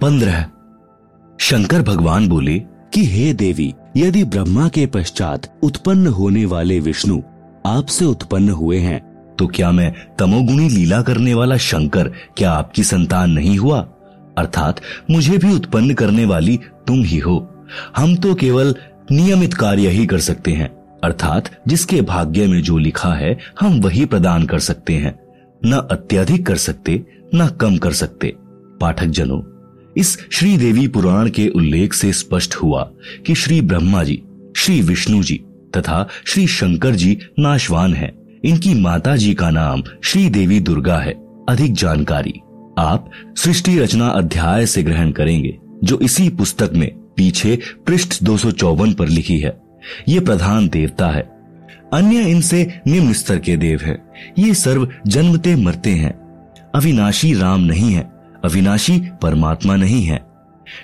[0.00, 0.46] पंद्रह।
[1.40, 2.58] शंकर भगवान बोले
[2.94, 7.22] कि, हे देवी, यदि ब्रह्मा के पश्चात उत्पन्न होने वाले विष्णु
[7.66, 9.07] आपसे उत्पन्न हुए हैं
[9.38, 13.80] तो क्या मैं तमोगुणी लीला करने वाला शंकर क्या आपकी संतान नहीं हुआ?
[14.38, 14.80] अर्थात
[15.10, 17.66] मुझे भी उत्पन्न करने वाली तुम ही हो।
[17.96, 18.74] हम तो केवल
[19.10, 20.68] नियमित कार्य ही कर सकते हैं।
[21.04, 25.18] अर्थात जिसके भाग्य में जो लिखा है, हम वही प्रदान कर सकते हैं।
[25.64, 28.36] न अत्यधिक कर सकते, न कम कर सकते।
[28.80, 29.42] पाठक जनों
[29.96, 32.90] इस श्री देवी पुराण के उल्लेख से स्पष्ट हुआ
[33.26, 34.22] कि श्री ब्रह्मा जी,
[34.56, 35.40] श्री विष्णु जी
[35.76, 41.12] तथा श्री शंकर जी नाशवान हैं। इनकी माता जी का नाम श्री देवी दुर्गा है।
[41.48, 42.34] अधिक जानकारी
[42.78, 48.50] आप सृष्टि रचना अध्याय से ग्रहण करेंगे, जो इसी पुस्तक में पीछे पृष्ठ दो सौ
[48.50, 49.60] चौवन पर लिखी है।
[50.08, 51.22] ये प्रधान देवता है।
[51.94, 54.02] अन्य इनसे निम्न स्तर के देव है।
[54.38, 56.12] ये सर्व जन्मते मरते हैं।
[56.74, 58.12] अविनाशी राम नहीं है।
[58.44, 60.26] अविनाशी परमात्मा नहीं है।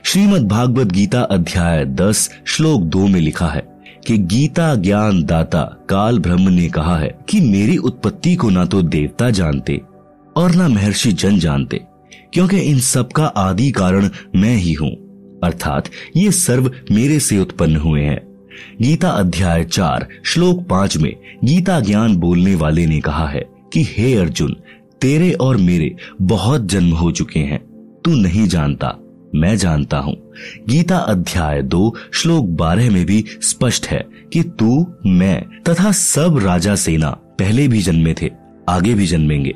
[0.04, 3.73] श्रीमद भागवत गीता अध्याय दस, श्लोक दो में लिखा है।
[4.06, 8.82] कि गीता ज्ञान दाता काल ब्रह्म ने कहा है कि मेरी उत्पत्ति को ना तो
[8.82, 9.80] देवता जानते
[10.36, 11.80] और ना महर्षि जन जानते,
[12.32, 14.90] क्योंकि इन सब का आदि कारण मैं ही हूँ।
[15.44, 18.20] अर्थात ये सर्व मेरे से उत्पन्न हुए हैं।
[18.82, 24.14] गीता अध्याय चार, श्लोक पाँच में गीता ज्ञान बोलने वाले ने कहा है कि, हे
[24.14, 24.56] अर्जुन,
[25.00, 27.60] तेरे और मेरे बहुत जन्म हो चुके हैं।
[28.04, 28.98] तू नहीं जानता
[29.34, 30.32] मैं जानता हूँ।
[30.68, 36.74] गीता अध्याय दो, श्लोक बारह में भी स्पष्ट है कि तू, मैं, तथा सब राजा
[36.74, 38.30] सेना पहले भी जन्मे थे,
[38.68, 39.54] आगे भी जन्मेंगे।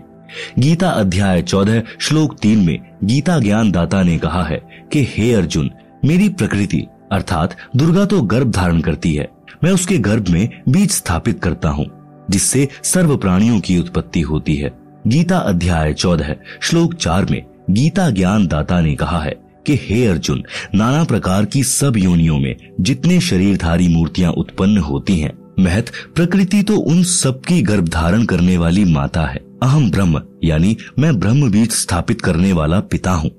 [0.59, 5.71] गीता अध्याय चौदह, श्लोक तीन में गीता ज्ञान दाता ने कहा है कि, हे अर्जुन,
[6.05, 9.29] मेरी प्रकृति, अर्थात दुर्गा तो गर्भ धारण करती है।
[9.65, 11.87] मैं उसके गर्भ में बीज स्थापित करता हूँ,
[12.31, 18.47] जिससे सर्व प्राणियों की उत्पत्ति होती है। गीता अध्याय चौदह, श्लोक चार में गीता ज्ञान
[18.47, 20.43] दाता ने कहा है कि हे अर्जुन,
[20.75, 26.77] नाना प्रकार की सब योनियों में जितने शरीरधारी मूर्तियाँ उत्पन्न होती हैं, महत प्रकृति तो
[26.77, 32.21] उन सबकी गर्भ धारण करने वाली माता है। अहम ब्रह्म, यानी मैं ब्रह्म बीज स्थापित
[32.21, 33.31] करने वाला पिता हूँ।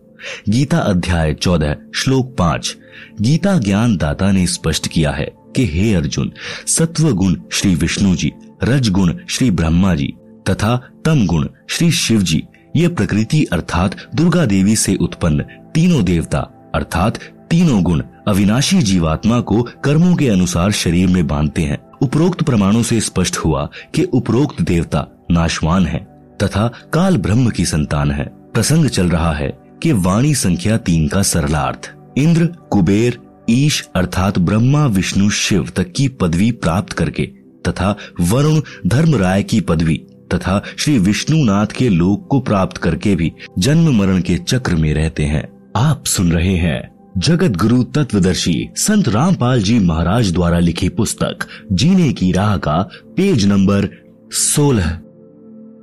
[0.50, 2.76] गीता अध्याय चौदह, श्लोक पाँच।
[3.22, 6.32] गीता ज्ञान दाता ने स्पष्ट किया है कि हे अर्जुन
[6.68, 8.32] सत्व गुण श्री विष्णु जी
[8.64, 10.14] रज गुण श्री ब्रह्मा जी,
[10.50, 10.76] तथा
[11.06, 12.44] तम गुण श्री शिव जी,
[12.76, 15.46] ये प्रकृति अर्थात दुर्गा देवी से उत्पन्न
[15.80, 16.40] तीनों देवता,
[16.76, 17.18] अर्थात
[17.50, 23.00] तीनों गुण, अविनाशी जीवात्मा को कर्मों के अनुसार शरीर में बांधते हैं। उपरोक्त प्रमाणों से
[23.00, 26.00] स्पष्ट हुआ कि उपरोक्त देवता नाशवान है,
[26.44, 31.22] तथा काल ब्रह्म की संतान है। प्रसंग चल रहा है कि वाणी संख्या तीन का
[31.22, 33.18] सरलार्थ, इंद्र, कुबेर,
[33.50, 37.24] ईश, अर्थात ब्रह्मा, विष्णु, शिव तक की पदवी प्राप्त करके,
[37.68, 40.02] तथा वरुण, धर्मराय की पदवी,
[40.34, 45.24] तथा श्री विष्णुनाथ के लोक को प्राप्त करके भी जन्म मरण के चक्र में रहते
[45.24, 51.38] हैं। आप सुन रहे हैं जगत गुरु तत्वदर्शी संत रामपाल जी महाराज द्वारा लिखी पुस्तक,
[51.72, 53.90] जीने की राह का पेज नंबर
[54.32, 55.00] सोलह।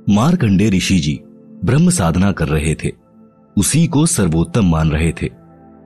[0.09, 1.19] मारकंडे ऋषि जी
[1.65, 2.91] ब्रह्म साधना कर रहे थे।
[3.57, 5.29] उसी को सर्वोत्तम मान रहे थे।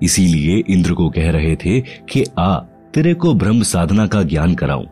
[0.04, 2.60] इसीलिए इंद्र को कह रहे थे कि, आ,
[2.94, 4.86] तेरे को ब्रह्म साधना का ज्ञान कराऊं।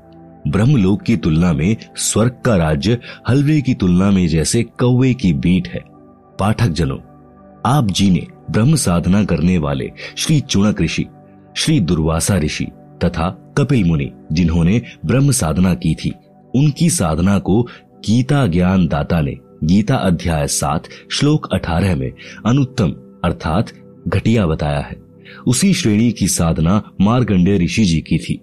[0.47, 2.97] ब्रह्मलोक की तुलना में स्वर्ग का राज्य
[3.29, 5.81] हलवे की तुलना में जैसे कौवे की बीट है।
[6.39, 6.97] पाठक जनों
[7.65, 11.05] आप जी ने ब्रह्म साधना करने वाले श्री चुणक ऋषि,
[11.57, 12.65] श्री दुर्वासा ऋषि
[13.03, 16.13] तथा कपिल मुनि, जिन्होंने ब्रह्म साधना की थी,
[16.55, 17.61] उनकी साधना को
[18.05, 22.11] गीता ज्ञान दाता ने गीता अध्याय सात, श्लोक अठारह में
[22.45, 22.91] अनुत्तम
[23.23, 23.71] अर्थात
[24.07, 24.95] घटिया बताया है।
[25.47, 28.39] उसी श्रेणी की साधना मारगंडे ऋषि जी की थी,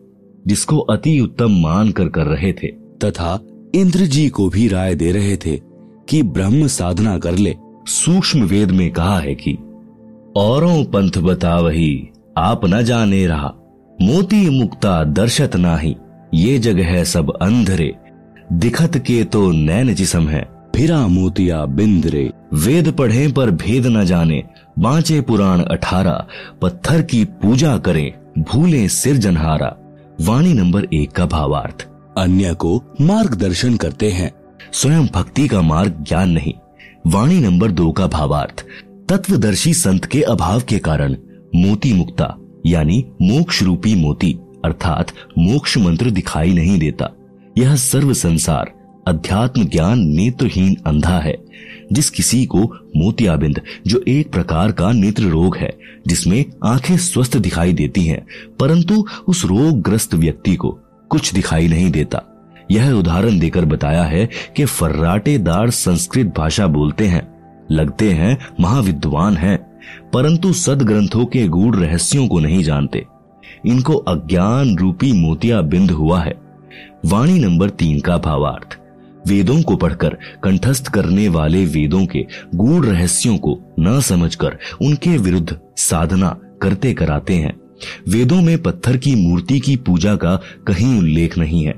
[0.47, 2.67] जिसको अति उत्तम मान कर कर रहे थे,
[3.05, 3.41] तथा
[3.75, 5.61] इंद्र जी को भी राय दे रहे थे
[6.09, 7.55] कि ब्रह्म साधना कर ले।
[7.87, 9.57] सूक्ष्म वेद में कहा है कि
[10.37, 13.53] औरों पंथ बता वही आप न जाने रहा।
[13.99, 15.95] मोती मुक्ता दर्शत नाही,
[16.35, 17.95] ये जग है सब अंधरे।
[18.53, 20.43] दिखत के तो नैन जिसम है
[20.75, 24.43] फिरा मोतिया बिंदरे। वेद पढ़े पर भेद न जाने,
[24.79, 26.25] बांचे पुराण अठारह,
[26.63, 28.13] पत्थर की पूजा करें,
[28.43, 29.75] भूले सिर जनहारा।
[30.21, 31.87] वाणी नंबर एक का भावार्थ,
[32.19, 34.31] अन्य को मार्गदर्शन करते हैं।
[34.73, 36.53] स्वयं भक्ति का मार्ग ज्ञान नहीं,
[37.07, 38.65] वाणी नंबर दो का भावार्थ
[39.09, 41.17] तत्वदर्शी संत के अभाव के कारण
[41.55, 42.37] मोती मुक्ता,
[42.67, 47.11] यानी मोक्ष रूपी मोती, अर्थात मोक्ष मंत्र दिखाई नहीं देता।
[47.59, 48.73] यह सर्व संसार,
[49.09, 51.37] अध्यात्म ज्ञान नेत्रहीन अंधा है,
[51.93, 57.73] जिस किसी को मोतियाबिंद, जो एक प्रकार का नेत्र रोग है, जिसमें आँखें स्वस्थ दिखाई
[57.73, 58.27] देती हैं,
[58.61, 60.79] परंतु उस रोग ग्रस्त व्यक्ति को
[61.11, 62.23] कुछ दिखाई नहीं देता।
[62.71, 67.36] यह उदाहरण देकर बताया है कि फर्राटेदार संस्कृत भाषा बोलते हैं।
[67.71, 69.81] लगते हैं, महाविद्वान हैं,
[70.13, 73.07] परंतु सदग्रंथों के गूढ़ रहस्यों को नहीं जानते।
[73.67, 76.35] इनको अज्ञान रूपी मोतिया बिंद हुआ है।
[77.07, 78.79] वाणी नंबर तीन का भावार्थ,
[79.29, 85.59] वेदों को पढ़कर, कंठस्थ करने वाले वेदों के गूढ़ रहस्यों को न समझकर, उनके विरुद्ध
[85.77, 87.66] साधना करते कराते हैं।
[88.09, 91.75] वेदों में पत्थर की मूर्ति की पूजा का कहीं उल्लेख नहीं है।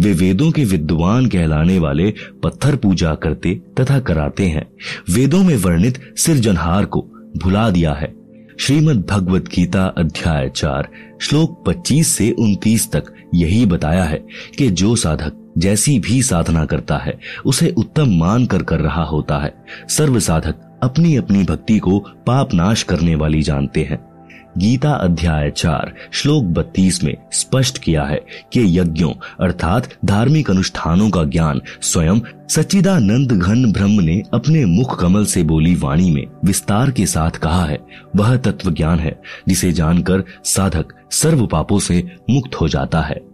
[0.00, 4.66] वे वेदों के विद्वान कहलाने वाले पत्थर पूजा करते तथा कराते हैं।
[5.10, 8.14] वेदों में वर्णित सिरजनहार को भुला दिया है।
[8.58, 10.88] श्रीमद भगवत गीता अध्याय चार,
[11.20, 14.24] श्लोक 25 से 29 तक यही बताया है
[14.58, 19.38] कि जो साधक जैसी भी साधना करता है, उसे उत्तम मान कर कर रहा होता
[19.38, 19.54] है।
[19.88, 24.11] सर्व साधक अपनी अपनी भक्ति को पाप नाश करने वाली जानते हैं।
[24.58, 28.16] गीता अध्याय चार, श्लोक बत्तीस में स्पष्ट किया है
[28.52, 35.24] कि यज्ञों, अर्थात धार्मिक अनुष्ठानों का ज्ञान, स्वयं सच्चिदानंद घन ब्रह्म ने अपने मुख कमल
[35.24, 37.78] से बोली वाणी में विस्तार के साथ कहा है।
[38.16, 43.22] वह तत्व ज्ञान है, जिसे जानकर साधक सर्व पापों से मुक्त हो जाता है।